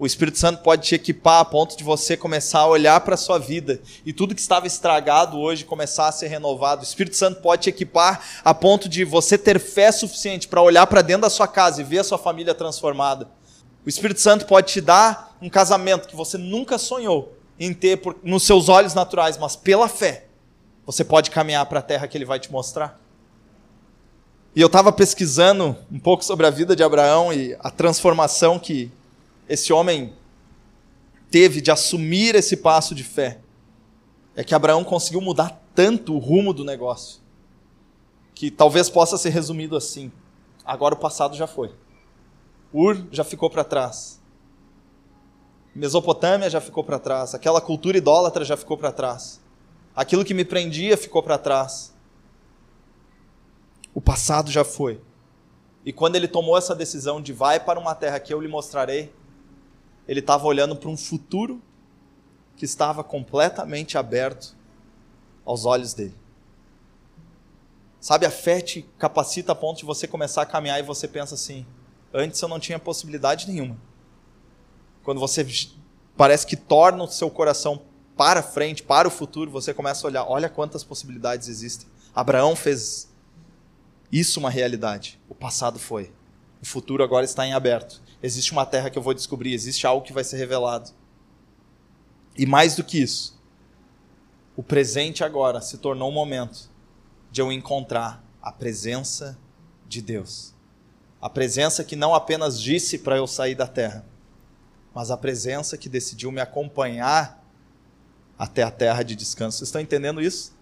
o 0.00 0.06
Espírito 0.06 0.38
Santo 0.38 0.62
pode 0.62 0.88
te 0.88 0.94
equipar 0.94 1.40
a 1.40 1.44
ponto 1.44 1.76
de 1.76 1.84
você 1.84 2.16
começar 2.16 2.60
a 2.60 2.66
olhar 2.66 2.98
para 3.02 3.16
a 3.16 3.18
sua 3.18 3.38
vida 3.38 3.82
e 4.02 4.14
tudo 4.14 4.34
que 4.34 4.40
estava 4.40 4.66
estragado 4.66 5.38
hoje 5.38 5.66
começar 5.66 6.08
a 6.08 6.12
ser 6.12 6.28
renovado. 6.28 6.80
O 6.80 6.84
Espírito 6.84 7.16
Santo 7.16 7.42
pode 7.42 7.64
te 7.64 7.68
equipar 7.68 8.24
a 8.42 8.54
ponto 8.54 8.88
de 8.88 9.04
você 9.04 9.36
ter 9.36 9.60
fé 9.60 9.92
suficiente 9.92 10.48
para 10.48 10.62
olhar 10.62 10.86
para 10.86 11.02
dentro 11.02 11.20
da 11.20 11.28
sua 11.28 11.46
casa 11.46 11.82
e 11.82 11.84
ver 11.84 11.98
a 11.98 12.04
sua 12.04 12.16
família 12.16 12.54
transformada. 12.54 13.28
O 13.84 13.88
Espírito 13.88 14.20
Santo 14.20 14.46
pode 14.46 14.72
te 14.72 14.80
dar 14.80 15.36
um 15.40 15.48
casamento 15.48 16.06
que 16.06 16.16
você 16.16 16.36
nunca 16.36 16.78
sonhou 16.78 17.34
em 17.58 17.72
ter 17.72 17.98
por, 17.98 18.16
nos 18.22 18.42
seus 18.42 18.68
olhos 18.68 18.94
naturais, 18.94 19.36
mas 19.38 19.56
pela 19.56 19.88
fé 19.88 20.26
você 20.84 21.04
pode 21.04 21.30
caminhar 21.30 21.66
para 21.66 21.78
a 21.78 21.82
terra 21.82 22.08
que 22.08 22.16
ele 22.16 22.24
vai 22.24 22.38
te 22.38 22.50
mostrar. 22.50 23.00
E 24.54 24.60
eu 24.60 24.66
estava 24.66 24.90
pesquisando 24.90 25.76
um 25.90 25.98
pouco 25.98 26.24
sobre 26.24 26.46
a 26.46 26.50
vida 26.50 26.74
de 26.74 26.82
Abraão 26.82 27.32
e 27.32 27.56
a 27.60 27.70
transformação 27.70 28.58
que 28.58 28.90
esse 29.48 29.72
homem 29.72 30.12
teve 31.30 31.60
de 31.60 31.70
assumir 31.70 32.34
esse 32.34 32.56
passo 32.56 32.94
de 32.94 33.04
fé 33.04 33.38
é 34.34 34.42
que 34.42 34.54
Abraão 34.54 34.82
conseguiu 34.82 35.20
mudar 35.20 35.62
tanto 35.74 36.14
o 36.14 36.18
rumo 36.18 36.52
do 36.52 36.64
negócio 36.64 37.20
que 38.34 38.50
talvez 38.50 38.88
possa 38.88 39.18
ser 39.18 39.30
resumido 39.30 39.76
assim: 39.76 40.10
agora 40.64 40.94
o 40.94 40.98
passado 40.98 41.36
já 41.36 41.46
foi. 41.46 41.70
Ur 42.72 43.06
já 43.10 43.24
ficou 43.24 43.50
para 43.50 43.64
trás. 43.64 44.20
Mesopotâmia 45.74 46.50
já 46.50 46.60
ficou 46.60 46.84
para 46.84 46.98
trás. 46.98 47.34
Aquela 47.34 47.60
cultura 47.60 47.98
idólatra 47.98 48.44
já 48.44 48.56
ficou 48.56 48.76
para 48.76 48.92
trás. 48.92 49.40
Aquilo 49.94 50.24
que 50.24 50.34
me 50.34 50.44
prendia 50.44 50.96
ficou 50.96 51.22
para 51.22 51.38
trás. 51.38 51.94
O 53.94 54.00
passado 54.00 54.50
já 54.50 54.64
foi. 54.64 55.00
E 55.84 55.92
quando 55.92 56.16
ele 56.16 56.28
tomou 56.28 56.56
essa 56.56 56.74
decisão 56.74 57.20
de 57.20 57.32
vai 57.32 57.58
para 57.58 57.78
uma 57.78 57.94
terra 57.94 58.20
que 58.20 58.32
eu 58.32 58.40
lhe 58.40 58.48
mostrarei, 58.48 59.12
ele 60.06 60.20
estava 60.20 60.46
olhando 60.46 60.76
para 60.76 60.88
um 60.88 60.96
futuro 60.96 61.62
que 62.56 62.64
estava 62.64 63.02
completamente 63.02 63.96
aberto 63.96 64.54
aos 65.44 65.64
olhos 65.64 65.94
dele. 65.94 66.14
Sabe, 68.00 68.26
a 68.26 68.30
fé 68.30 68.60
te 68.60 68.82
capacita 68.98 69.52
a 69.52 69.54
ponto 69.54 69.78
de 69.78 69.84
você 69.84 70.06
começar 70.06 70.42
a 70.42 70.46
caminhar 70.46 70.78
e 70.78 70.82
você 70.82 71.06
pensa 71.06 71.34
assim: 71.34 71.66
antes 72.12 72.40
eu 72.40 72.48
não 72.48 72.60
tinha 72.60 72.78
possibilidade 72.78 73.48
nenhuma. 73.48 73.76
Quando 75.02 75.18
você 75.18 75.46
parece 76.16 76.46
que 76.46 76.56
torna 76.56 77.04
o 77.04 77.08
seu 77.08 77.30
coração 77.30 77.82
para 78.16 78.42
frente, 78.42 78.82
para 78.82 79.08
o 79.08 79.10
futuro, 79.10 79.50
você 79.50 79.72
começa 79.72 80.06
a 80.06 80.10
olhar: 80.10 80.24
olha 80.24 80.48
quantas 80.48 80.84
possibilidades 80.84 81.48
existem. 81.48 81.88
Abraão 82.14 82.54
fez 82.54 83.10
isso 84.12 84.40
uma 84.40 84.50
realidade. 84.50 85.20
O 85.28 85.34
passado 85.34 85.78
foi. 85.78 86.12
O 86.60 86.66
futuro 86.66 87.02
agora 87.02 87.24
está 87.24 87.46
em 87.46 87.54
aberto. 87.54 88.02
Existe 88.22 88.52
uma 88.52 88.66
terra 88.66 88.90
que 88.90 88.98
eu 88.98 89.02
vou 89.02 89.14
descobrir, 89.14 89.54
existe 89.54 89.86
algo 89.86 90.04
que 90.04 90.12
vai 90.12 90.24
ser 90.24 90.36
revelado. 90.36 90.90
E 92.36 92.44
mais 92.44 92.76
do 92.76 92.84
que 92.84 93.00
isso, 93.00 93.40
o 94.56 94.62
presente 94.62 95.24
agora 95.24 95.60
se 95.60 95.78
tornou 95.78 96.10
um 96.10 96.14
momento 96.14 96.70
de 97.30 97.40
eu 97.40 97.50
encontrar 97.50 98.22
a 98.42 98.52
presença 98.52 99.38
de 99.88 100.02
Deus. 100.02 100.54
A 101.20 101.28
presença 101.28 101.84
que 101.84 101.94
não 101.94 102.14
apenas 102.14 102.60
disse 102.60 102.98
para 102.98 103.16
eu 103.16 103.26
sair 103.26 103.54
da 103.54 103.66
terra, 103.66 104.04
mas 104.94 105.10
a 105.10 105.16
presença 105.16 105.76
que 105.76 105.88
decidiu 105.88 106.32
me 106.32 106.40
acompanhar 106.40 107.44
até 108.38 108.62
a 108.62 108.70
terra 108.70 109.02
de 109.02 109.14
descanso. 109.14 109.58
Vocês 109.58 109.68
estão 109.68 109.80
entendendo 109.80 110.22
isso? 110.22 110.52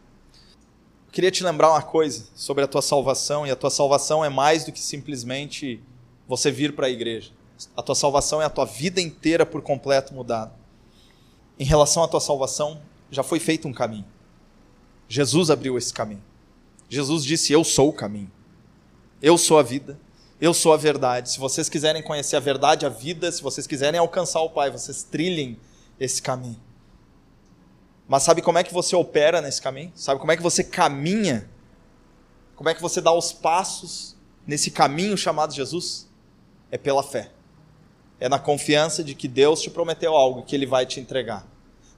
Eu 1.07 1.12
queria 1.12 1.31
te 1.31 1.44
lembrar 1.44 1.71
uma 1.71 1.83
coisa 1.83 2.27
sobre 2.35 2.64
a 2.64 2.66
tua 2.66 2.83
salvação, 2.83 3.47
e 3.47 3.51
a 3.51 3.57
tua 3.57 3.71
salvação 3.71 4.25
é 4.25 4.29
mais 4.29 4.64
do 4.64 4.73
que 4.73 4.81
simplesmente 4.81 5.81
você 6.27 6.51
vir 6.51 6.75
para 6.75 6.88
a 6.88 6.90
igreja. 6.90 7.31
A 7.77 7.83
tua 7.83 7.94
salvação 7.94 8.42
é 8.42 8.44
a 8.44 8.51
tua 8.51 8.64
vida 8.64 9.01
inteira 9.01 9.47
por 9.47 9.62
completo 9.62 10.12
mudada. 10.12 10.53
Em 11.59 11.64
relação 11.64 12.03
à 12.03 12.09
tua 12.09 12.21
salvação, 12.21 12.83
já 13.11 13.23
foi 13.23 13.40
feito 13.40 13.66
um 13.66 13.73
caminho. 13.73 14.05
Jesus 15.09 15.51
abriu 15.51 15.79
esse 15.79 15.92
caminho. 15.92 16.23
Jesus 16.88 17.25
disse: 17.25 17.53
Eu 17.53 17.64
sou 17.64 17.88
o 17.88 17.92
caminho. 17.92 18.31
Eu 19.23 19.38
sou 19.38 19.59
a 19.59 19.62
vida. 19.62 19.99
Eu 20.40 20.55
sou 20.55 20.72
a 20.72 20.77
verdade. 20.77 21.31
Se 21.31 21.38
vocês 21.38 21.68
quiserem 21.68 22.03
conhecer 22.03 22.37
a 22.37 22.40
verdade, 22.40 22.87
a 22.87 22.88
vida, 22.88 23.31
se 23.31 23.42
vocês 23.42 23.66
quiserem 23.66 23.98
alcançar 23.98 24.40
o 24.40 24.51
Pai, 24.51 24.70
vocês 24.70 25.03
trilhem 25.03 25.59
esse 25.98 26.22
caminho. 26.22 26.61
Mas 28.07 28.22
sabe 28.22 28.40
como 28.40 28.59
é 28.59 28.64
que 28.64 28.72
você 28.72 28.96
opera 28.96 29.40
nesse 29.40 29.61
caminho? 29.61 29.92
Sabe 29.94 30.20
como 30.20 30.33
é 30.33 30.37
que 30.37 30.42
você 30.42 30.64
caminha? 30.64 31.48
Como 32.57 32.68
é 32.68 32.74
que 32.74 32.81
você 32.81 33.01
dá 33.01 33.12
os 33.12 33.33
passos 33.33 34.16
nesse 34.46 34.70
caminho 34.70 35.16
chamado 35.16 35.53
Jesus? 35.53 36.09
É 36.70 36.79
pela 36.79 37.03
fé 37.03 37.31
é 38.20 38.29
na 38.29 38.38
confiança 38.38 39.05
de 39.05 39.14
que 39.14 39.29
Deus 39.29 39.61
te 39.61 39.70
prometeu 39.70 40.14
algo 40.14 40.42
que 40.42 40.55
Ele 40.55 40.66
vai 40.66 40.85
te 40.85 41.01
entregar. 41.01 41.46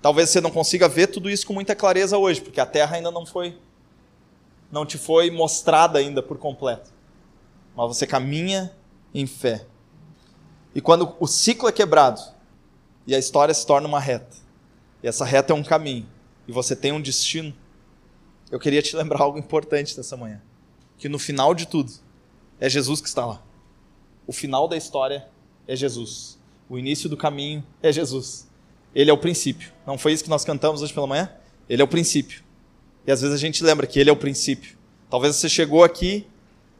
Talvez 0.02 0.30
você 0.30 0.40
não 0.40 0.50
consiga 0.50 0.88
ver 0.88 1.08
tudo 1.08 1.30
isso 1.30 1.46
com 1.46 1.52
muita 1.52 1.74
clareza 1.74 2.16
hoje, 2.18 2.40
porque 2.40 2.60
a 2.60 2.66
terra 2.66 2.96
ainda 2.96 3.10
não 3.10 3.26
foi, 3.26 3.58
não 4.70 4.86
te 4.86 4.98
foi 4.98 5.30
mostrada 5.30 5.98
ainda 5.98 6.22
por 6.22 6.38
completo. 6.38 6.90
Mas 7.80 7.96
você 7.96 8.06
caminha 8.06 8.70
em 9.14 9.26
fé. 9.26 9.64
E 10.74 10.82
quando 10.82 11.16
o 11.18 11.26
ciclo 11.26 11.66
é 11.66 11.72
quebrado 11.72 12.20
e 13.06 13.14
a 13.14 13.18
história 13.18 13.54
se 13.54 13.66
torna 13.66 13.88
uma 13.88 13.98
reta, 13.98 14.36
e 15.02 15.08
essa 15.08 15.24
reta 15.24 15.54
é 15.54 15.56
um 15.56 15.62
caminho, 15.62 16.06
e 16.46 16.52
você 16.52 16.76
tem 16.76 16.92
um 16.92 17.00
destino, 17.00 17.54
eu 18.50 18.60
queria 18.60 18.82
te 18.82 18.94
lembrar 18.96 19.22
algo 19.22 19.38
importante 19.38 19.96
dessa 19.96 20.14
manhã, 20.14 20.42
que 20.98 21.08
no 21.08 21.18
final 21.18 21.54
de 21.54 21.66
tudo 21.66 21.90
é 22.60 22.68
Jesus 22.68 23.00
que 23.00 23.08
está 23.08 23.24
lá. 23.24 23.42
O 24.26 24.32
final 24.32 24.68
da 24.68 24.76
história 24.76 25.26
é 25.66 25.74
Jesus. 25.74 26.38
O 26.68 26.78
início 26.78 27.08
do 27.08 27.16
caminho 27.16 27.64
é 27.82 27.90
Jesus. 27.90 28.46
Ele 28.94 29.10
é 29.10 29.14
o 29.14 29.18
princípio. 29.18 29.72
Não 29.86 29.96
foi 29.96 30.12
isso 30.12 30.22
que 30.22 30.28
nós 30.28 30.44
cantamos 30.44 30.82
hoje 30.82 30.92
pela 30.92 31.06
manhã? 31.06 31.32
Ele 31.66 31.80
é 31.80 31.84
o 31.84 31.88
princípio. 31.88 32.44
E 33.06 33.10
às 33.10 33.22
vezes 33.22 33.34
a 33.34 33.38
gente 33.38 33.64
lembra 33.64 33.86
que 33.86 33.98
ele 33.98 34.10
é 34.10 34.12
o 34.12 34.16
princípio. 34.16 34.76
Talvez 35.08 35.34
você 35.34 35.48
chegou 35.48 35.82
aqui 35.82 36.26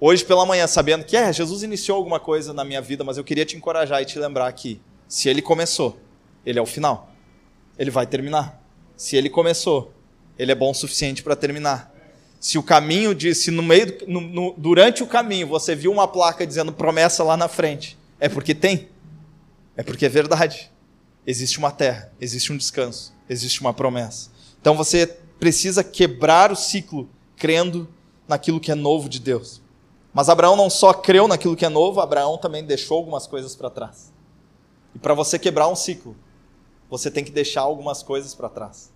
hoje 0.01 0.25
pela 0.25 0.47
manhã 0.47 0.67
sabendo 0.67 1.05
que 1.05 1.17
é, 1.17 1.33
Jesus 1.33 1.63
iniciou 1.63 1.97
alguma 1.97 2.19
coisa 2.19 2.55
na 2.55 2.65
minha 2.65 2.81
vida, 2.81 3.05
mas 3.05 3.19
eu 3.19 3.25
queria 3.25 3.45
te 3.45 3.57
encorajar 3.57 4.01
e 4.01 4.07
te 4.07 4.19
lembrar 4.19 4.51
que 4.53 4.81
se 5.07 5.29
ele 5.29 5.43
começou, 5.43 6.01
ele 6.47 6.59
é 6.59 6.63
o 6.63 6.67
final. 6.67 7.13
Ele 7.79 7.91
vai 7.91 8.07
terminar. 8.07 8.63
Se 8.97 9.17
ele 9.17 9.29
começou, 9.29 9.93
ele 10.39 10.53
é 10.53 10.55
bom 10.55 10.71
o 10.71 10.75
suficiente 10.75 11.23
para 11.23 11.37
terminar. 11.37 11.93
Se 12.39 12.57
o 12.57 12.63
caminho 12.63 13.15
de, 13.15 13.35
se 13.35 13.51
no 13.51 13.63
meio, 13.63 13.99
no, 14.07 14.21
no, 14.21 14.55
durante 14.57 15.03
o 15.03 15.07
caminho 15.07 15.47
você 15.47 15.75
viu 15.75 15.93
uma 15.93 16.09
placa 16.09 16.47
dizendo 16.47 16.73
promessa 16.73 17.23
lá 17.23 17.37
na 17.37 17.49
frente, 17.49 17.99
é 18.19 18.29
porque 18.29 18.55
tem. 18.55 18.89
É 19.77 19.83
porque 19.83 20.07
é 20.07 20.09
verdade. 20.09 20.71
Existe 21.27 21.59
uma 21.59 21.71
terra, 21.71 22.11
existe 22.19 22.51
um 22.53 22.57
descanso, 22.57 23.13
existe 23.29 23.61
uma 23.61 23.75
promessa. 23.75 24.31
Então 24.61 24.75
você 24.75 25.07
precisa 25.39 25.85
quebrar 25.85 26.51
o 26.51 26.57
ciclo 26.57 27.09
crendo 27.37 27.89
naquilo 28.27 28.61
que 28.61 28.71
é 28.71 28.75
novo 28.75 29.09
de 29.09 29.19
Deus. 29.19 29.61
Mas 30.13 30.29
Abraão 30.29 30.57
não 30.57 30.69
só 30.69 30.93
creu 30.93 31.29
naquilo 31.29 31.57
que 31.57 31.65
é 31.65 31.69
novo, 31.69 32.01
Abraão 32.01 32.37
também 32.37 32.65
deixou 32.65 32.97
algumas 32.97 33.27
coisas 33.27 33.55
para 33.55 33.71
trás. 33.71 34.13
E 34.95 34.99
para 34.99 35.15
você 35.15 35.39
quebrar 35.39 35.69
um 35.69 35.77
ciclo, 35.77 36.17
você 36.89 37.11
tem 37.11 37.25
que 37.25 37.31
deixar 37.31 37.63
algumas 37.63 38.03
coisas 38.03 38.35
para 38.35 38.49
trás. 38.49 38.93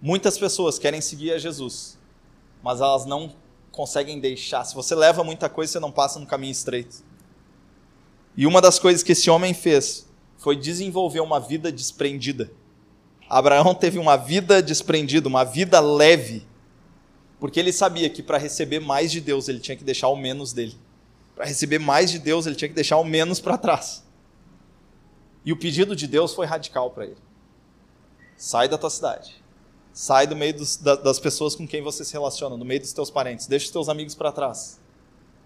Muitas 0.00 0.38
pessoas 0.38 0.78
querem 0.78 1.00
seguir 1.00 1.32
a 1.32 1.38
Jesus, 1.38 1.98
mas 2.62 2.80
elas 2.80 3.04
não 3.04 3.32
conseguem 3.72 4.20
deixar. 4.20 4.64
Se 4.64 4.74
você 4.74 4.94
leva 4.94 5.24
muita 5.24 5.48
coisa, 5.48 5.72
você 5.72 5.80
não 5.80 5.90
passa 5.90 6.18
no 6.18 6.26
caminho 6.26 6.52
estreito. 6.52 7.04
E 8.36 8.46
uma 8.46 8.60
das 8.60 8.78
coisas 8.78 9.02
que 9.02 9.12
esse 9.12 9.28
homem 9.28 9.52
fez 9.52 10.08
foi 10.38 10.56
desenvolver 10.56 11.20
uma 11.20 11.38
vida 11.38 11.70
desprendida. 11.70 12.50
Abraão 13.28 13.74
teve 13.74 13.98
uma 13.98 14.16
vida 14.16 14.62
desprendida, 14.62 15.28
uma 15.28 15.44
vida 15.44 15.78
leve, 15.80 16.46
porque 17.40 17.58
ele 17.58 17.72
sabia 17.72 18.10
que 18.10 18.22
para 18.22 18.36
receber 18.36 18.78
mais 18.80 19.10
de 19.10 19.20
Deus 19.20 19.48
ele 19.48 19.58
tinha 19.58 19.76
que 19.76 19.82
deixar 19.82 20.08
o 20.08 20.16
menos 20.16 20.52
dele. 20.52 20.76
Para 21.34 21.46
receber 21.46 21.78
mais 21.78 22.10
de 22.10 22.18
Deus 22.18 22.46
ele 22.46 22.54
tinha 22.54 22.68
que 22.68 22.74
deixar 22.74 22.98
o 22.98 23.04
menos 23.04 23.40
para 23.40 23.56
trás. 23.56 24.04
E 25.42 25.50
o 25.50 25.56
pedido 25.56 25.96
de 25.96 26.06
Deus 26.06 26.34
foi 26.34 26.44
radical 26.44 26.90
para 26.90 27.06
ele: 27.06 27.16
sai 28.36 28.68
da 28.68 28.76
tua 28.76 28.90
cidade, 28.90 29.42
sai 29.90 30.26
do 30.26 30.36
meio 30.36 30.54
dos, 30.54 30.76
das 30.76 31.18
pessoas 31.18 31.56
com 31.56 31.66
quem 31.66 31.82
você 31.82 32.04
se 32.04 32.12
relaciona, 32.12 32.58
no 32.58 32.64
meio 32.64 32.80
dos 32.80 32.92
teus 32.92 33.10
parentes, 33.10 33.46
deixa 33.46 33.64
os 33.64 33.72
teus 33.72 33.88
amigos 33.88 34.14
para 34.14 34.30
trás. 34.30 34.78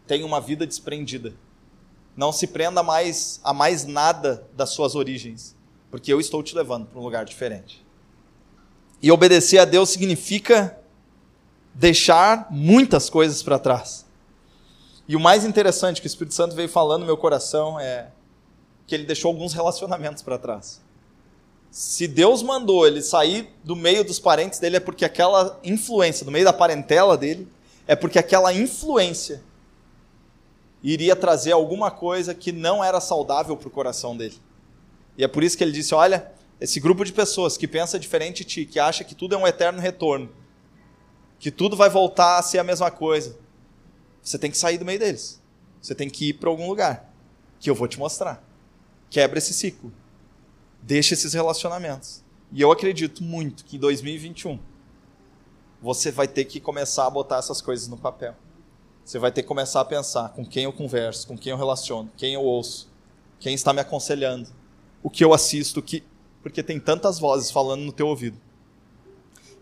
Tenha 0.05 0.27
uma 0.27 0.41
vida 0.41 0.67
desprendida. 0.67 1.33
Não 2.17 2.33
se 2.33 2.49
prenda 2.49 2.83
mais 2.83 3.41
a 3.43 3.55
mais 3.55 3.85
nada 3.87 4.47
das 4.53 4.71
suas 4.71 4.95
origens, 4.95 5.57
porque 5.91 6.13
eu 6.13 6.21
estou 6.21 6.43
te 6.43 6.55
levando 6.55 6.87
para 6.87 7.01
um 7.01 7.03
lugar 7.03 7.25
diferente. 7.25 7.85
E 9.01 9.11
obedecer 9.11 9.59
a 9.59 9.65
Deus 9.65 9.91
significa 9.91 10.79
deixar 11.75 12.47
muitas 12.51 13.11
coisas 13.11 13.43
para 13.43 13.59
trás. 13.59 14.07
E 15.07 15.17
o 15.17 15.21
mais 15.21 15.45
interessante 15.45 16.01
que 16.01 16.07
o 16.07 16.09
Espírito 16.09 16.35
Santo 16.35 16.55
veio 16.55 16.69
falando 16.69 17.01
no 17.01 17.07
meu 17.07 17.17
coração 17.17 17.79
é 17.79 18.09
que 18.87 18.95
ele 18.95 19.05
deixou 19.05 19.31
alguns 19.31 19.53
relacionamentos 19.53 20.23
para 20.23 20.39
trás. 20.39 20.81
Se 21.71 22.07
Deus 22.07 22.43
mandou 22.43 22.87
ele 22.87 23.03
sair 23.03 23.53
do 23.65 23.75
meio 23.75 24.05
dos 24.05 24.21
parentes 24.21 24.59
dele, 24.59 24.77
é 24.77 24.81
porque 24.81 25.05
aquela 25.05 25.59
influência, 25.65 26.25
do 26.25 26.31
meio 26.31 26.45
da 26.45 26.53
parentela 26.53 27.17
dele, 27.17 27.49
é 27.87 27.97
porque 27.97 28.19
aquela 28.19 28.53
influência 28.53 29.43
iria 30.83 31.17
trazer 31.17 31.53
alguma 31.53 31.91
coisa 31.91 32.35
que 32.35 32.53
não 32.53 32.85
era 32.85 33.01
saudável 33.01 33.57
para 33.57 33.69
o 33.69 33.71
coração 33.71 34.17
dele. 34.17 34.39
E 35.19 35.25
é 35.25 35.29
por 35.29 35.43
isso 35.43 35.57
que 35.57 35.65
ele 35.65 35.73
disse: 35.73 35.95
Olha, 35.95 36.31
esse 36.61 36.79
grupo 36.79 37.05
de 37.05 37.13
pessoas 37.13 37.57
que 37.57 37.67
pensa 37.67 37.99
diferente 37.99 38.45
de 38.45 38.45
ti, 38.45 38.67
que 38.67 38.79
acha 38.79 39.03
que 39.03 39.15
tudo 39.15 39.35
é 39.35 39.39
um 39.39 39.47
eterno 39.47 39.81
retorno, 39.81 40.31
que 41.39 41.51
tudo 41.51 41.77
vai 41.77 41.91
voltar 41.91 42.39
a 42.39 42.43
ser 42.43 42.59
a 42.59 42.65
mesma 42.65 42.91
coisa, 42.91 43.37
você 44.23 44.39
tem 44.39 44.51
que 44.51 44.57
sair 44.57 44.79
do 44.79 44.85
meio 44.85 44.99
deles. 44.99 45.41
Você 45.81 45.95
tem 45.95 46.09
que 46.09 46.31
ir 46.31 46.35
para 46.35 46.49
algum 46.49 46.67
lugar 46.67 47.13
que 47.61 47.69
eu 47.69 47.75
vou 47.75 47.87
te 47.87 47.99
mostrar. 47.99 48.43
Quebra 49.11 49.39
esse 49.39 49.53
ciclo. 49.53 49.93
Deixa 50.83 51.15
esses 51.15 51.35
relacionamentos. 51.35 52.23
E 52.51 52.61
eu 52.61 52.71
acredito 52.73 53.23
muito 53.23 53.65
que 53.65 53.77
em 53.77 53.81
2021 53.81 54.59
você 55.83 56.11
vai 56.11 56.27
ter 56.27 56.47
que 56.47 56.61
começar 56.61 57.07
a 57.07 57.11
botar 57.11 57.39
essas 57.39 57.61
coisas 57.61 57.89
no 57.89 57.99
papel. 57.99 58.35
Você 59.05 59.19
vai 59.19 59.31
ter 59.31 59.43
que 59.43 59.49
começar 59.49 59.83
a 59.83 59.85
pensar 59.85 60.31
com 60.31 60.45
quem 60.47 60.65
eu 60.65 60.73
converso, 60.73 61.27
com 61.27 61.37
quem 61.37 61.51
eu 61.51 61.59
relaciono, 61.59 62.11
quem 62.17 62.33
eu 62.33 62.43
ouço, 62.43 62.89
quem 63.39 63.55
está 63.55 63.73
me 63.73 63.81
aconselhando, 63.81 64.49
o 65.03 65.11
que 65.11 65.23
eu 65.23 65.35
assisto, 65.35 65.83
que 65.83 66.03
porque 66.43 66.63
tem 66.63 66.81
tantas 66.81 67.19
vozes 67.19 67.51
falando 67.51 67.83
no 67.83 67.93
teu 67.93 68.07
ouvido. 68.07 68.39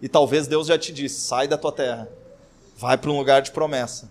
E 0.03 0.09
talvez 0.09 0.49
Deus 0.49 0.67
já 0.67 0.77
te 0.77 0.93
disse: 0.93 1.21
sai 1.21 1.47
da 1.47 1.57
tua 1.57 1.71
terra, 1.71 2.09
vai 2.77 2.99
para 2.99 3.11
um 3.11 3.17
lugar 3.17 3.41
de 3.41 3.53
promessa, 3.53 4.11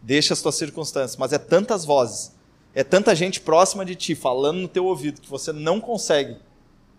deixa 0.00 0.32
as 0.32 0.40
tuas 0.40 0.54
circunstâncias. 0.54 1.16
Mas 1.16 1.34
é 1.34 1.38
tantas 1.38 1.84
vozes, 1.84 2.32
é 2.74 2.82
tanta 2.82 3.14
gente 3.14 3.40
próxima 3.40 3.84
de 3.84 3.94
ti 3.94 4.14
falando 4.14 4.58
no 4.58 4.68
teu 4.68 4.86
ouvido 4.86 5.20
que 5.20 5.28
você 5.28 5.52
não 5.52 5.78
consegue 5.78 6.38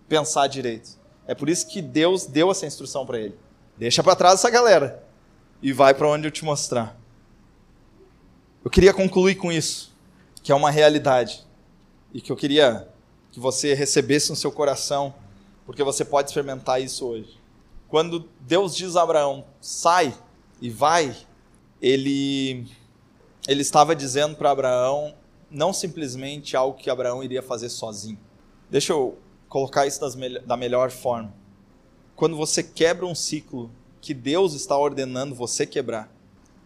pensar 0.07 0.45
direito. 0.45 0.91
É 1.25 1.33
por 1.33 1.49
isso 1.49 1.67
que 1.67 1.81
Deus 1.81 2.27
deu 2.27 2.51
essa 2.51 2.65
instrução 2.65 3.05
para 3.05 3.19
ele. 3.19 3.35
Deixa 3.75 4.03
para 4.03 4.15
trás 4.15 4.35
essa 4.35 4.49
galera 4.49 5.03
e 5.61 5.73
vai 5.73 5.93
para 5.93 6.07
onde 6.07 6.27
eu 6.27 6.31
te 6.31 6.45
mostrar. 6.45 6.95
Eu 8.63 8.71
queria 8.71 8.93
concluir 8.93 9.35
com 9.35 9.51
isso, 9.51 9.93
que 10.43 10.51
é 10.51 10.55
uma 10.55 10.69
realidade, 10.69 11.45
e 12.13 12.21
que 12.21 12.31
eu 12.31 12.35
queria 12.35 12.87
que 13.31 13.39
você 13.39 13.73
recebesse 13.73 14.29
no 14.29 14.35
seu 14.35 14.51
coração, 14.51 15.13
porque 15.65 15.83
você 15.83 16.05
pode 16.05 16.29
experimentar 16.29 16.81
isso 16.81 17.05
hoje. 17.05 17.37
Quando 17.87 18.29
Deus 18.41 18.75
diz 18.75 18.95
a 18.95 19.03
Abraão, 19.03 19.45
sai 19.61 20.13
e 20.61 20.69
vai, 20.69 21.15
ele, 21.81 22.67
ele 23.47 23.61
estava 23.61 23.95
dizendo 23.95 24.35
para 24.35 24.51
Abraão 24.51 25.15
não 25.49 25.71
simplesmente 25.71 26.57
algo 26.57 26.77
que 26.77 26.89
Abraão 26.89 27.23
iria 27.23 27.41
fazer 27.41 27.69
sozinho. 27.69 28.19
Deixa 28.69 28.91
eu 28.91 29.17
colocar 29.47 29.87
isso 29.87 30.01
das, 30.01 30.15
da 30.45 30.57
melhor 30.57 30.91
forma. 30.91 31.33
Quando 32.15 32.35
você 32.35 32.61
quebra 32.61 33.05
um 33.05 33.15
ciclo 33.15 33.71
que 34.01 34.13
Deus 34.13 34.53
está 34.53 34.77
ordenando 34.77 35.33
você 35.33 35.65
quebrar, 35.65 36.11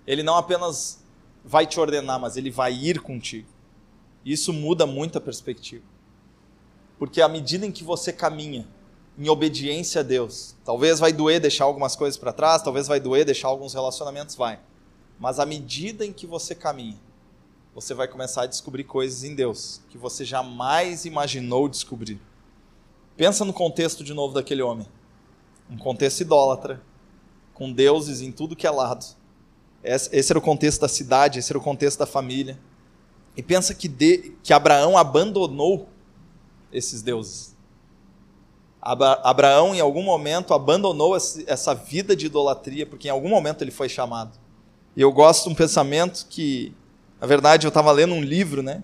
ele 0.08 0.24
não 0.24 0.36
apenas 0.36 1.04
vai 1.44 1.68
te 1.68 1.80
ordenar, 1.80 2.20
mas 2.20 2.38
ele 2.38 2.50
vai 2.50 2.74
ir 2.74 3.00
contigo. 3.00 3.48
Isso 4.26 4.52
muda 4.54 4.86
muito 4.86 5.18
a 5.18 5.22
perspectiva. 5.22 5.84
Porque 6.98 7.22
à 7.22 7.28
medida 7.28 7.66
em 7.66 7.72
que 7.72 7.84
você 7.84 8.12
caminha 8.14 8.68
em 9.18 9.30
obediência 9.30 10.02
a 10.02 10.04
Deus, 10.04 10.56
talvez 10.64 11.00
vai 11.00 11.12
doer 11.12 11.40
deixar 11.40 11.66
algumas 11.66 11.96
coisas 11.96 12.18
para 12.18 12.34
trás, 12.34 12.62
talvez 12.62 12.88
vai 12.88 13.00
doer 13.00 13.26
deixar 13.26 13.50
alguns 13.50 13.74
relacionamentos, 13.74 14.36
vai. 14.36 14.60
Mas 15.20 15.40
à 15.40 15.46
medida 15.46 16.06
em 16.06 16.14
que 16.14 16.26
você 16.26 16.56
caminha, 16.56 16.98
você 17.74 17.94
vai 17.94 18.08
começar 18.08 18.44
a 18.44 18.48
descobrir 18.48 18.84
coisas 18.84 19.24
em 19.24 19.36
Deus 19.36 19.82
que 19.90 19.98
você 19.98 20.26
jamais 20.26 21.06
imaginou 21.06 21.70
descobrir. 21.70 22.20
Pensa 23.16 23.46
no 23.46 23.54
contexto 23.54 24.04
de 24.04 24.14
novo 24.14 24.34
daquele 24.34 24.62
homem. 24.62 24.88
Um 25.70 25.78
contexto 25.78 26.22
idólatra, 26.22 26.82
com 27.54 27.72
deuses 27.72 28.22
em 28.22 28.32
tudo 28.32 28.56
que 28.56 28.66
é 28.66 28.72
lado 28.72 29.06
esse 29.84 30.32
era 30.32 30.38
o 30.38 30.42
contexto 30.42 30.82
da 30.82 30.88
cidade, 30.88 31.40
esse 31.40 31.52
era 31.52 31.58
o 31.58 31.62
contexto 31.62 32.00
da 32.00 32.06
família. 32.06 32.60
E 33.36 33.42
pensa 33.42 33.74
que, 33.74 33.88
de, 33.88 34.34
que 34.44 34.54
Abraão 34.54 34.98
abandonou 34.98 35.88
esses 36.72 37.02
deuses. 37.02 37.56
Abraão, 38.82 39.76
em 39.76 39.80
algum 39.80 40.02
momento, 40.02 40.54
abandonou 40.54 41.16
essa 41.16 41.76
vida 41.76 42.16
de 42.16 42.26
idolatria, 42.26 42.86
porque 42.86 43.08
em 43.08 43.12
algum 43.12 43.30
momento 43.30 43.64
ele 43.64 43.70
foi 43.70 43.88
chamado. 43.88 44.40
E 44.96 45.02
eu 45.02 45.12
gosto 45.12 45.46
de 45.46 45.50
um 45.52 45.56
pensamento 45.56 46.26
que, 46.28 46.74
na 47.20 47.28
verdade, 47.28 47.68
eu 47.68 47.70
estava 47.70 47.92
lendo 47.92 48.16
um 48.16 48.22
livro, 48.22 48.64
né? 48.64 48.84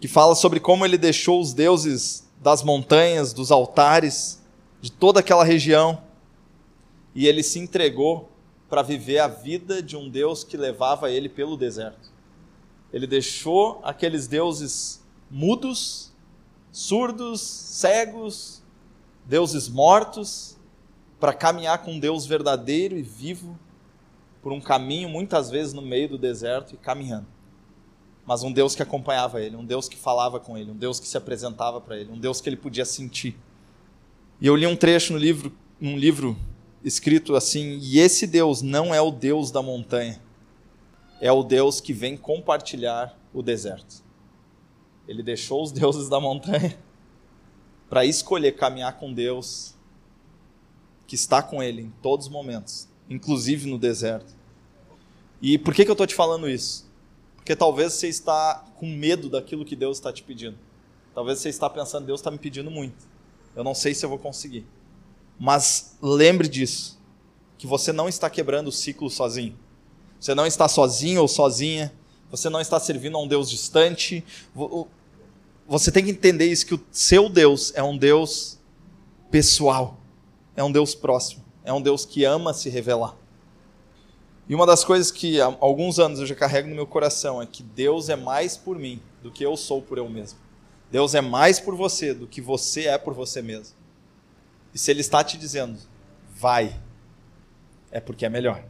Que 0.00 0.06
fala 0.06 0.34
sobre 0.34 0.60
como 0.60 0.84
ele 0.84 0.96
deixou 0.96 1.40
os 1.40 1.52
deuses 1.52 2.30
das 2.40 2.62
montanhas, 2.62 3.32
dos 3.32 3.50
altares, 3.50 4.40
de 4.80 4.92
toda 4.92 5.20
aquela 5.20 5.44
região, 5.44 6.00
e 7.14 7.26
ele 7.26 7.42
se 7.42 7.58
entregou 7.58 8.30
para 8.68 8.82
viver 8.82 9.18
a 9.18 9.28
vida 9.28 9.82
de 9.82 9.96
um 9.96 10.08
Deus 10.08 10.44
que 10.44 10.56
levava 10.56 11.10
ele 11.10 11.28
pelo 11.28 11.56
deserto. 11.56 12.12
Ele 12.92 13.06
deixou 13.06 13.80
aqueles 13.82 14.26
deuses 14.26 15.02
mudos, 15.30 16.12
surdos, 16.70 17.40
cegos, 17.40 18.62
deuses 19.26 19.68
mortos, 19.68 20.58
para 21.18 21.32
caminhar 21.32 21.78
com 21.78 21.98
Deus 21.98 22.26
verdadeiro 22.26 22.96
e 22.96 23.02
vivo 23.02 23.58
por 24.42 24.52
um 24.52 24.60
caminho, 24.60 25.08
muitas 25.08 25.50
vezes 25.50 25.72
no 25.72 25.80
meio 25.80 26.08
do 26.10 26.18
deserto 26.18 26.74
e 26.74 26.76
caminhando. 26.76 27.26
Mas 28.26 28.42
um 28.42 28.52
Deus 28.52 28.74
que 28.74 28.82
acompanhava 28.82 29.40
ele, 29.40 29.56
um 29.56 29.64
Deus 29.64 29.88
que 29.88 29.96
falava 29.96 30.38
com 30.38 30.56
ele, 30.56 30.70
um 30.70 30.76
Deus 30.76 31.00
que 31.00 31.08
se 31.08 31.16
apresentava 31.16 31.80
para 31.80 31.96
ele, 31.96 32.12
um 32.12 32.18
Deus 32.18 32.40
que 32.40 32.48
ele 32.48 32.56
podia 32.56 32.84
sentir. 32.84 33.36
E 34.40 34.46
eu 34.46 34.54
li 34.54 34.66
um 34.66 34.76
trecho 34.76 35.12
no 35.12 35.18
livro, 35.18 35.50
num 35.80 35.96
livro 35.96 36.36
escrito 36.82 37.34
assim: 37.34 37.78
E 37.80 37.98
esse 37.98 38.26
Deus 38.26 38.60
não 38.60 38.94
é 38.94 39.00
o 39.00 39.10
Deus 39.10 39.50
da 39.50 39.62
montanha, 39.62 40.20
é 41.20 41.32
o 41.32 41.42
Deus 41.42 41.80
que 41.80 41.92
vem 41.92 42.16
compartilhar 42.16 43.18
o 43.32 43.42
deserto. 43.42 44.02
Ele 45.08 45.22
deixou 45.22 45.62
os 45.62 45.72
deuses 45.72 46.08
da 46.08 46.20
montanha 46.20 46.78
para 47.94 48.04
escolher 48.04 48.56
caminhar 48.56 48.98
com 48.98 49.14
Deus, 49.14 49.72
que 51.06 51.14
está 51.14 51.40
com 51.40 51.62
ele 51.62 51.82
em 51.82 51.92
todos 52.02 52.26
os 52.26 52.32
momentos, 52.32 52.88
inclusive 53.08 53.70
no 53.70 53.78
deserto. 53.78 54.34
E 55.40 55.56
por 55.56 55.72
que, 55.72 55.84
que 55.84 55.90
eu 55.92 55.94
estou 55.94 56.04
te 56.04 56.12
falando 56.12 56.48
isso? 56.48 56.90
Porque 57.36 57.54
talvez 57.54 57.92
você 57.92 58.08
está 58.08 58.64
com 58.74 58.86
medo 58.88 59.30
daquilo 59.30 59.64
que 59.64 59.76
Deus 59.76 59.96
está 59.98 60.12
te 60.12 60.24
pedindo. 60.24 60.58
Talvez 61.14 61.38
você 61.38 61.48
está 61.48 61.70
pensando, 61.70 62.04
Deus 62.04 62.18
está 62.18 62.32
me 62.32 62.38
pedindo 62.38 62.68
muito. 62.68 63.06
Eu 63.54 63.62
não 63.62 63.76
sei 63.76 63.94
se 63.94 64.04
eu 64.04 64.08
vou 64.08 64.18
conseguir. 64.18 64.66
Mas 65.38 65.96
lembre 66.02 66.48
disso, 66.48 66.98
que 67.56 67.64
você 67.64 67.92
não 67.92 68.08
está 68.08 68.28
quebrando 68.28 68.66
o 68.66 68.72
ciclo 68.72 69.08
sozinho. 69.08 69.56
Você 70.18 70.34
não 70.34 70.48
está 70.48 70.66
sozinho 70.66 71.20
ou 71.20 71.28
sozinha. 71.28 71.94
Você 72.28 72.50
não 72.50 72.60
está 72.60 72.80
servindo 72.80 73.16
a 73.16 73.22
um 73.22 73.28
Deus 73.28 73.48
distante. 73.48 74.24
Você 75.66 75.90
tem 75.90 76.04
que 76.04 76.10
entender 76.10 76.46
isso 76.46 76.66
que 76.66 76.74
o 76.74 76.86
seu 76.92 77.28
Deus 77.28 77.72
é 77.74 77.82
um 77.82 77.96
Deus 77.96 78.58
pessoal. 79.30 79.98
É 80.54 80.62
um 80.62 80.70
Deus 80.70 80.94
próximo. 80.94 81.44
É 81.64 81.72
um 81.72 81.80
Deus 81.80 82.04
que 82.04 82.24
ama 82.24 82.52
se 82.52 82.68
revelar. 82.68 83.16
E 84.46 84.54
uma 84.54 84.66
das 84.66 84.84
coisas 84.84 85.10
que 85.10 85.40
há 85.40 85.46
alguns 85.58 85.98
anos 85.98 86.20
eu 86.20 86.26
já 86.26 86.34
carrego 86.34 86.68
no 86.68 86.74
meu 86.74 86.86
coração 86.86 87.40
é 87.40 87.46
que 87.46 87.62
Deus 87.62 88.10
é 88.10 88.16
mais 88.16 88.56
por 88.56 88.78
mim 88.78 89.00
do 89.22 89.30
que 89.30 89.44
eu 89.44 89.56
sou 89.56 89.80
por 89.80 89.96
eu 89.96 90.08
mesmo. 90.08 90.38
Deus 90.90 91.14
é 91.14 91.22
mais 91.22 91.58
por 91.58 91.74
você 91.74 92.12
do 92.12 92.26
que 92.26 92.42
você 92.42 92.86
é 92.86 92.98
por 92.98 93.14
você 93.14 93.40
mesmo. 93.40 93.74
E 94.74 94.78
se 94.78 94.90
Ele 94.90 95.00
está 95.00 95.24
te 95.24 95.38
dizendo, 95.38 95.78
vai, 96.34 96.78
é 97.90 98.00
porque 98.00 98.26
é 98.26 98.28
melhor. 98.28 98.62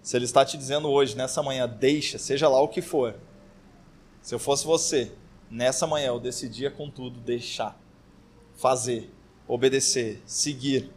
Se 0.00 0.16
Ele 0.16 0.24
está 0.24 0.44
te 0.44 0.56
dizendo 0.56 0.88
hoje, 0.88 1.16
nessa 1.16 1.42
manhã, 1.42 1.68
deixa, 1.68 2.18
seja 2.18 2.48
lá 2.48 2.60
o 2.60 2.68
que 2.68 2.80
for. 2.80 3.16
Se 4.22 4.32
eu 4.32 4.38
fosse 4.38 4.64
você, 4.64 5.10
nessa 5.50 5.86
manhã 5.86 6.08
eu 6.08 6.20
decidia 6.20 6.70
com 6.70 6.90
tudo 6.90 7.20
deixar, 7.20 7.78
fazer, 8.54 9.10
obedecer, 9.46 10.22
seguir, 10.26 10.90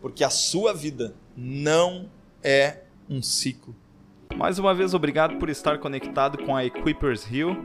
porque 0.00 0.24
a 0.24 0.30
sua 0.30 0.72
vida 0.74 1.14
não 1.36 2.08
é 2.42 2.82
um 3.08 3.22
ciclo. 3.22 3.74
Mais 4.36 4.58
uma 4.58 4.74
vez, 4.74 4.94
obrigado 4.94 5.36
por 5.38 5.48
estar 5.48 5.78
conectado 5.78 6.38
com 6.44 6.56
a 6.56 6.64
Equippers 6.64 7.30
Hill. 7.30 7.64